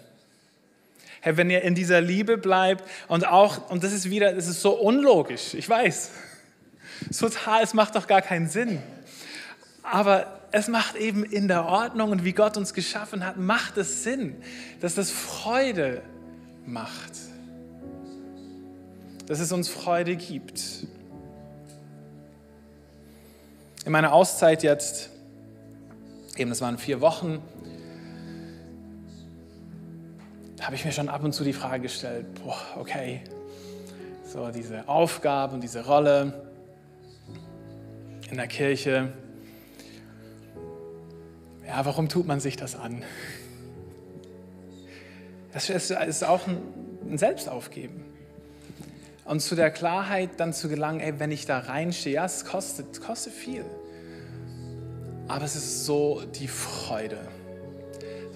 Hey, 1.22 1.38
wenn 1.38 1.50
ihr 1.50 1.62
in 1.62 1.76
dieser 1.76 2.02
Liebe 2.02 2.38
bleibt 2.38 2.84
und 3.08 3.28
auch, 3.28 3.70
und 3.70 3.84
das 3.84 3.94
ist 3.94 4.10
wieder, 4.10 4.34
das 4.34 4.48
ist 4.48 4.62
so 4.62 4.74
unlogisch, 4.74 5.54
ich 5.54 5.68
weiß, 5.68 6.12
total, 7.20 7.64
es 7.64 7.74
macht 7.74 7.96
doch 7.96 8.08
gar 8.08 8.22
keinen 8.22 8.48
Sinn. 8.48 8.82
Aber 9.84 10.35
es 10.56 10.70
macht 10.70 10.96
eben 10.96 11.26
in 11.26 11.50
der 11.50 11.66
Ordnung 11.66 12.12
und 12.12 12.24
wie 12.24 12.32
Gott 12.32 12.56
uns 12.56 12.74
geschaffen 12.74 13.26
hat, 13.26 13.36
macht 13.36 13.76
es 13.76 14.06
Sinn, 14.06 14.38
dass 14.80 14.96
das 14.96 15.12
Freude 15.12 16.02
macht. 16.66 17.12
Dass 19.28 19.42
es 19.42 19.52
uns 19.52 19.68
Freude 19.68 20.16
gibt. 20.16 20.88
In 23.84 23.92
meiner 23.92 24.14
Auszeit 24.14 24.64
jetzt, 24.64 25.10
eben 26.38 26.52
das 26.52 26.62
waren 26.62 26.78
vier 26.78 27.02
Wochen, 27.02 27.42
habe 30.62 30.76
ich 30.76 30.86
mir 30.86 30.94
schon 30.94 31.10
ab 31.10 31.22
und 31.26 31.34
zu 31.34 31.44
die 31.44 31.52
Frage 31.52 31.82
gestellt, 31.82 32.28
boah, 32.42 32.56
okay, 32.78 33.20
so 34.26 34.50
diese 34.52 34.88
Aufgabe 34.88 35.56
und 35.56 35.62
diese 35.62 35.86
Rolle, 35.86 36.46
in 38.32 38.38
der 38.38 38.48
Kirche. 38.48 39.12
Ja, 41.68 41.86
warum 41.86 42.10
tut 42.10 42.28
man 42.28 42.40
sich 42.40 42.58
das 42.58 42.76
an? 42.76 43.04
Das 45.52 45.70
ist 45.70 46.24
auch 46.24 46.48
ein 46.48 47.18
Selbstaufgeben. 47.18 48.04
Und 49.24 49.40
zu 49.40 49.56
der 49.56 49.72
Klarheit 49.72 50.32
dann 50.38 50.54
zu 50.54 50.70
gelangen, 50.70 51.00
ey, 51.00 51.20
wenn 51.20 51.32
ich 51.32 51.46
da 51.46 51.60
reinstehe, 51.60 52.14
ja, 52.14 52.26
es 52.26 52.46
kostet, 52.46 53.02
kostet 53.02 53.34
viel. 53.34 53.66
Aber 55.28 55.46
es 55.46 55.56
ist 55.56 55.86
so 55.86 56.22
die 56.36 56.48
Freude 56.48 57.18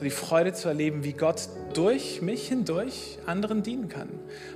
die 0.04 0.10
Freude 0.10 0.54
zu 0.54 0.68
erleben, 0.68 1.04
wie 1.04 1.14
Gott 1.14 1.50
durch 1.74 2.22
mich 2.22 2.48
hindurch 2.48 3.18
anderen 3.26 3.64
dienen 3.64 3.90
kann, 3.90 4.10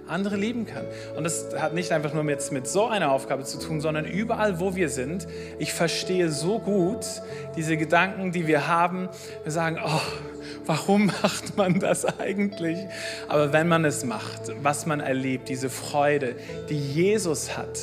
andere 0.07 0.35
lieben 0.35 0.65
kann. 0.65 0.85
Und 1.15 1.23
das 1.23 1.47
hat 1.57 1.73
nicht 1.73 1.91
einfach 1.91 2.13
nur 2.13 2.23
jetzt 2.29 2.51
mit 2.51 2.67
so 2.67 2.87
einer 2.87 3.11
Aufgabe 3.11 3.43
zu 3.43 3.59
tun, 3.59 3.81
sondern 3.81 4.05
überall, 4.05 4.59
wo 4.59 4.75
wir 4.75 4.89
sind. 4.89 5.27
Ich 5.59 5.73
verstehe 5.73 6.29
so 6.29 6.59
gut 6.59 7.05
diese 7.55 7.77
Gedanken, 7.77 8.31
die 8.31 8.47
wir 8.47 8.67
haben. 8.67 9.09
Wir 9.43 9.51
sagen, 9.51 9.79
oh, 9.83 10.01
warum 10.65 11.05
macht 11.23 11.57
man 11.57 11.79
das 11.79 12.05
eigentlich? 12.05 12.79
Aber 13.27 13.53
wenn 13.53 13.67
man 13.67 13.85
es 13.85 14.05
macht, 14.05 14.51
was 14.61 14.85
man 14.85 14.99
erlebt, 14.99 15.49
diese 15.49 15.69
Freude, 15.69 16.35
die 16.69 16.79
Jesus 16.79 17.57
hat, 17.57 17.79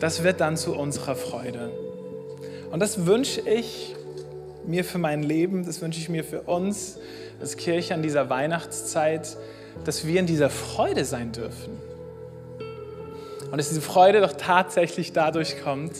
das 0.00 0.22
wird 0.22 0.40
dann 0.40 0.56
zu 0.56 0.76
unserer 0.76 1.16
Freude. 1.16 1.70
Und 2.70 2.80
das 2.80 3.06
wünsche 3.06 3.40
ich 3.40 3.96
mir 4.68 4.84
für 4.84 4.98
mein 4.98 5.22
Leben, 5.22 5.64
das 5.64 5.80
wünsche 5.80 5.98
ich 5.98 6.08
mir 6.08 6.22
für 6.22 6.42
uns 6.42 6.98
als 7.40 7.56
Kirche 7.56 7.94
an 7.94 8.02
dieser 8.02 8.28
Weihnachtszeit, 8.30 9.36
dass 9.84 10.06
wir 10.06 10.20
in 10.20 10.26
dieser 10.26 10.50
Freude 10.50 11.04
sein 11.04 11.32
dürfen. 11.32 11.72
Und 13.50 13.56
dass 13.56 13.68
diese 13.68 13.80
Freude 13.80 14.20
doch 14.20 14.34
tatsächlich 14.34 15.12
dadurch 15.12 15.62
kommt, 15.62 15.92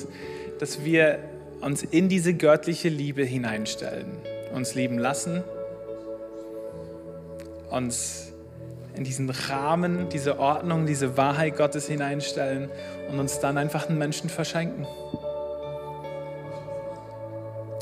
dass 0.59 0.85
wir 0.85 1.18
uns 1.62 1.83
in 1.83 2.09
diese 2.09 2.35
göttliche 2.35 2.88
Liebe 2.88 3.24
hineinstellen, 3.24 4.07
uns 4.54 4.74
lieben 4.74 4.98
lassen, 4.98 5.42
uns 7.70 8.33
in 8.94 9.04
diesen 9.04 9.31
Rahmen, 9.31 10.09
diese 10.11 10.38
Ordnung, 10.38 10.85
diese 10.85 11.16
Wahrheit 11.16 11.57
Gottes 11.57 11.87
hineinstellen 11.87 12.68
und 13.11 13.18
uns 13.18 13.40
dann 13.40 13.57
einfach 13.57 13.88
einen 13.88 13.98
Menschen 13.98 14.28
verschenken 14.28 14.87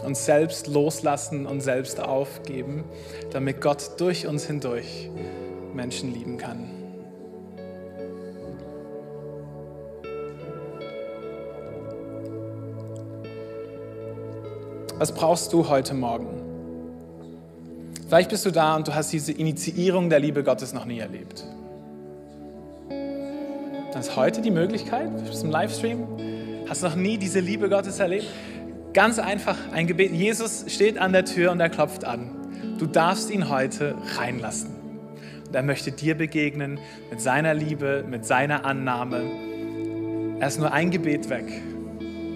uns 0.07 0.25
selbst 0.25 0.69
loslassen 0.69 1.47
und 1.47 1.61
selbst 1.61 2.01
aufgeben, 2.01 2.85
damit 3.33 3.61
Gott 3.61 3.99
durch 3.99 4.27
uns 4.29 4.45
hindurch 4.47 5.11
Menschen 5.75 6.15
lieben 6.15 6.39
kann. 6.39 6.71
Was 14.99 15.13
brauchst 15.13 15.53
du 15.53 15.69
heute 15.69 15.93
Morgen? 15.93 16.29
Vielleicht 18.09 18.31
bist 18.31 18.47
du 18.47 18.53
da 18.53 18.77
und 18.77 18.87
du 18.87 18.95
hast 18.95 19.13
diese 19.13 19.33
Initiierung 19.33 20.09
der 20.09 20.21
Liebe 20.21 20.45
Gottes 20.45 20.73
noch 20.73 20.85
nie 20.85 21.01
erlebt. 21.01 21.45
Dann 22.89 24.01
ist 24.01 24.15
heute 24.15 24.41
die 24.41 24.53
Möglichkeit, 24.53 25.11
zum 25.35 25.51
Livestream, 25.51 26.07
hast 26.69 26.83
du 26.83 26.87
noch 26.87 26.97
nie 26.97 27.19
diese 27.19 27.41
Liebe 27.41 27.69
Gottes 27.69 27.99
erlebt? 27.99 28.27
Ganz 28.97 29.19
einfach 29.19 29.59
ein 29.75 29.87
Gebet. 29.87 30.13
Jesus 30.13 30.65
steht 30.69 30.97
an 30.97 31.13
der 31.13 31.27
Tür 31.27 31.53
und 31.53 31.61
er 31.61 31.69
klopft 31.69 32.07
an. 32.07 32.31
Du 32.79 32.87
darfst 32.87 33.31
ihn 33.31 33.51
heute 33.51 33.95
reinlassen. 34.17 34.71
Und 35.47 35.55
er 35.55 35.63
möchte 35.63 35.93
dir 35.93 36.15
begegnen 36.15 36.79
mit 37.11 37.21
seiner 37.21 37.53
Liebe, 37.53 38.07
mit 38.09 38.25
seiner 38.25 38.65
Annahme. 38.65 39.21
Er 40.41 40.49
ist 40.49 40.59
nur 40.59 40.73
ein 40.73 40.91
Gebet 40.91 41.29
weg. 41.29 41.45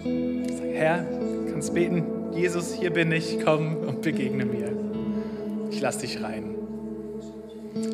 Sag, 0.05 0.67
Herr, 0.75 1.07
kannst 1.51 1.73
beten. 1.73 2.05
Jesus, 2.35 2.75
hier 2.75 2.91
bin 2.91 3.11
ich, 3.11 3.39
komm 3.43 3.79
und 3.79 4.03
begegne 4.03 4.45
mir. 4.45 4.71
Ich 5.71 5.81
lass 5.81 5.97
dich 5.97 6.23
rein. 6.23 6.57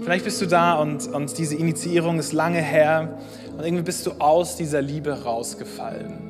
Vielleicht 0.02 0.24
bist 0.24 0.42
du 0.42 0.46
da 0.46 0.74
und, 0.74 1.06
und 1.06 1.38
diese 1.38 1.54
Initiierung 1.54 2.18
ist 2.18 2.32
lange 2.32 2.62
her 2.62 3.16
und 3.56 3.64
irgendwie 3.64 3.84
bist 3.84 4.04
du 4.06 4.14
aus 4.18 4.56
dieser 4.56 4.82
Liebe 4.82 5.22
rausgefallen 5.22 6.25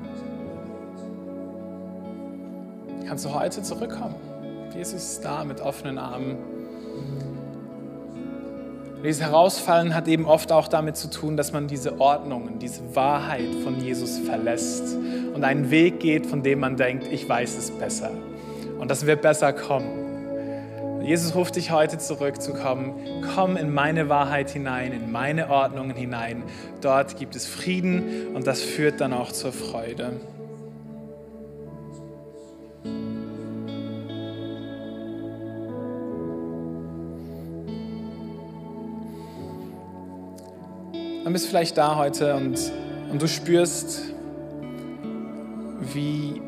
kannst 3.07 3.25
du 3.25 3.33
heute 3.33 3.63
zurückkommen. 3.63 4.17
Jesus 4.75 5.03
ist 5.03 5.25
da 5.25 5.45
mit 5.45 5.61
offenen 5.61 5.99
Armen. 5.99 6.37
Dieses 9.03 9.23
Herausfallen 9.23 9.95
hat 9.95 10.09
eben 10.09 10.27
oft 10.27 10.51
auch 10.51 10.69
damit 10.69 10.97
zu 10.97 11.09
tun, 11.09 11.37
dass 11.37 11.53
man 11.53 11.69
diese 11.69 12.01
Ordnungen, 12.01 12.59
diese 12.59 12.97
Wahrheit 12.97 13.55
von 13.63 13.81
Jesus 13.81 14.19
verlässt 14.19 14.97
und 15.35 15.45
einen 15.45 15.71
Weg 15.71 16.01
geht, 16.01 16.27
von 16.27 16.43
dem 16.43 16.61
man 16.61 16.77
denkt, 16.77 17.07
ich 17.13 17.29
weiß 17.29 17.57
es 17.57 17.71
besser. 17.71 18.11
Und 18.79 18.91
das 18.91 19.07
wird 19.07 19.23
besser 19.23 19.53
kommen. 19.53 20.07
Jesus 21.03 21.37
ruft 21.37 21.55
dich 21.55 21.71
heute 21.71 21.99
zurückzukommen. 21.99 22.95
Komm 23.35 23.57
in 23.57 23.73
meine 23.73 24.09
Wahrheit 24.09 24.51
hinein, 24.51 24.93
in 24.93 25.13
meine 25.13 25.51
Ordnungen 25.51 25.95
hinein. 25.95 26.43
Dort 26.81 27.17
gibt 27.17 27.37
es 27.37 27.47
Frieden 27.47 28.35
und 28.35 28.47
das 28.47 28.61
führt 28.61 29.01
dann 29.01 29.13
auch 29.13 29.31
zur 29.31 29.53
Freude. 29.53 30.15
Dann 41.27 41.33
bist 41.33 41.47
du 41.47 41.49
vielleicht 41.49 41.77
da 41.77 41.97
heute 41.97 42.37
und, 42.37 42.71
und 43.11 43.21
du 43.21 43.27
spürst, 43.27 44.15
wie, 45.93 46.41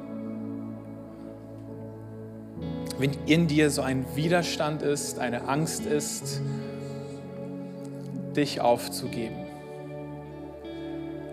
wie 3.01 3.11
in 3.27 3.49
dir 3.49 3.71
so 3.71 3.83
ein 3.83 4.07
Widerstand 4.15 4.83
ist, 4.83 5.19
eine 5.19 5.49
Angst 5.49 5.85
ist, 5.85 6.41
dich 8.37 8.61
aufzugeben. 8.61 9.47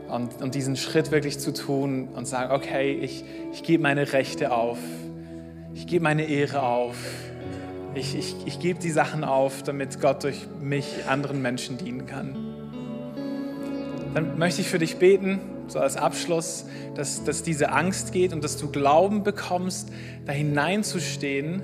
Und, 0.08 0.42
und 0.42 0.56
diesen 0.56 0.76
Schritt 0.76 1.12
wirklich 1.12 1.38
zu 1.38 1.54
tun 1.54 2.08
und 2.16 2.28
sagen, 2.28 2.52
okay, 2.52 2.94
ich, 2.94 3.24
ich 3.54 3.62
gebe 3.62 3.84
meine 3.84 4.12
Rechte 4.12 4.52
auf 4.52 4.80
ich 5.76 5.86
gebe 5.86 6.04
meine 6.04 6.24
Ehre 6.24 6.64
auf. 6.64 6.96
Ich, 7.94 8.18
ich, 8.18 8.36
ich 8.46 8.60
gebe 8.60 8.80
die 8.80 8.92
Sachen 8.92 9.24
auf, 9.24 9.62
damit 9.62 10.00
Gott 10.00 10.24
durch 10.24 10.48
mich 10.60 11.06
anderen 11.08 11.42
Menschen 11.42 11.78
dienen 11.78 12.06
kann. 12.08 12.45
Dann 14.16 14.40
möchte 14.40 14.62
ich 14.62 14.70
für 14.70 14.80
dich 14.80 14.96
beten, 14.96 15.42
so 15.68 15.80
als 15.80 15.98
Abschluss, 15.98 16.64
dass, 16.96 17.26
dass 17.26 17.44
diese 17.44 17.74
Angst 17.74 18.14
geht 18.14 18.32
und 18.32 18.46
dass 18.46 18.56
du 18.56 18.72
Glauben 18.72 19.24
bekommst, 19.24 19.90
da 20.26 20.32
hineinzustehen 20.32 21.62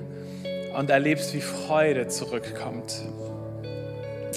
und 0.76 0.90
erlebst, 0.90 1.32
wie 1.32 1.40
Freude 1.40 2.08
zurückkommt. 2.08 3.06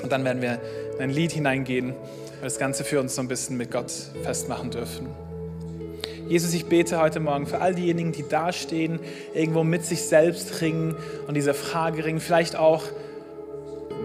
Und 0.02 0.14
dann 0.14 0.24
werden 0.24 0.42
wir 0.42 0.62
in 0.96 1.02
ein 1.02 1.10
Lied 1.10 1.34
hineingehen 1.34 1.90
und 1.90 2.42
das 2.42 2.58
Ganze 2.58 2.86
für 2.86 3.02
uns 3.02 3.16
so 3.16 3.22
ein 3.22 3.28
bisschen 3.28 3.58
mit 3.58 3.70
Gott 3.70 3.92
festmachen 4.24 4.72
dürfen. 4.72 5.08
Jesus, 6.30 6.54
ich 6.54 6.68
bete 6.68 7.02
heute 7.02 7.20
Morgen 7.20 7.46
für 7.46 7.60
all 7.60 7.76
diejenigen, 7.76 8.14
die 8.14 8.26
dastehen, 8.28 9.00
irgendwo 9.34 9.66
mit 9.66 9.86
sich 9.86 10.04
selbst 10.04 10.62
ringen 10.62 10.96
und 11.28 11.34
diese 11.36 11.54
Frage 11.54 12.06
ringen. 12.06 12.22
Vielleicht 12.22 12.56
auch 12.56 12.84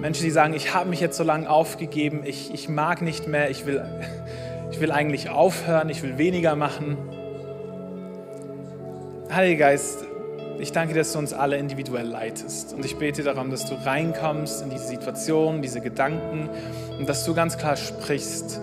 Menschen, 0.00 0.24
die 0.24 0.30
sagen, 0.30 0.54
ich 0.54 0.72
habe 0.74 0.88
mich 0.88 1.00
jetzt 1.00 1.18
so 1.18 1.24
lange 1.24 1.50
aufgegeben, 1.50 2.22
ich, 2.24 2.54
ich 2.54 2.70
mag 2.70 3.02
nicht 3.02 3.28
mehr, 3.28 3.50
ich 3.50 3.66
will, 3.66 3.84
ich 4.70 4.80
will 4.80 4.92
eigentlich 4.92 5.28
aufhören, 5.28 5.90
ich 5.90 6.02
will 6.02 6.16
weniger 6.16 6.56
machen. 6.56 6.96
Heiliger 9.30 9.66
Geist, 9.66 9.98
ich 10.58 10.72
danke 10.72 10.94
dir, 10.94 11.00
dass 11.00 11.12
du 11.12 11.18
uns 11.18 11.34
alle 11.34 11.58
individuell 11.58 12.06
leitest. 12.06 12.72
Und 12.72 12.84
ich 12.86 12.96
bete 12.96 13.22
darum, 13.22 13.50
dass 13.50 13.66
du 13.66 13.74
reinkommst 13.74 14.62
in 14.62 14.70
diese 14.70 14.86
Situation, 14.86 15.60
diese 15.60 15.82
Gedanken 15.82 16.48
und 16.98 17.06
dass 17.06 17.26
du 17.26 17.34
ganz 17.34 17.58
klar 17.58 17.76
sprichst, 17.76 18.58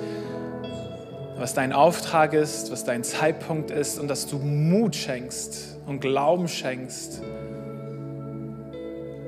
was 1.37 1.53
dein 1.53 1.71
Auftrag 1.71 2.33
ist, 2.33 2.71
was 2.71 2.83
dein 2.83 3.03
Zeitpunkt 3.03 3.69
ist 3.69 3.99
und 3.99 4.07
dass 4.07 4.25
du 4.25 4.39
Mut 4.39 4.95
schenkst 4.95 5.77
und 5.85 5.99
Glauben 5.99 6.47
schenkst, 6.47 7.21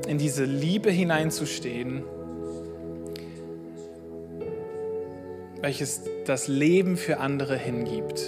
in 0.10 0.18
diese 0.18 0.43
Liebe 0.43 0.89
hineinzustehen, 0.89 2.01
welches 5.62 6.01
das 6.26 6.47
Leben 6.47 6.97
für 6.97 7.20
andere 7.20 7.55
hingibt. 7.55 8.20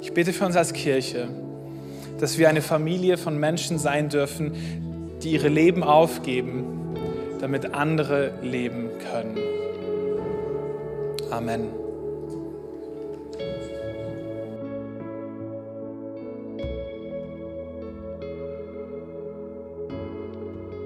Ich 0.00 0.12
bete 0.12 0.32
für 0.32 0.46
uns 0.46 0.54
als 0.54 0.72
Kirche, 0.72 1.26
dass 2.20 2.38
wir 2.38 2.48
eine 2.48 2.62
Familie 2.62 3.18
von 3.18 3.38
Menschen 3.38 3.78
sein 3.78 4.08
dürfen, 4.08 4.52
die 5.24 5.32
ihre 5.32 5.48
Leben 5.48 5.82
aufgeben, 5.82 6.94
damit 7.40 7.74
andere 7.74 8.34
leben 8.42 8.90
können. 9.10 9.36
Amen. 11.32 11.85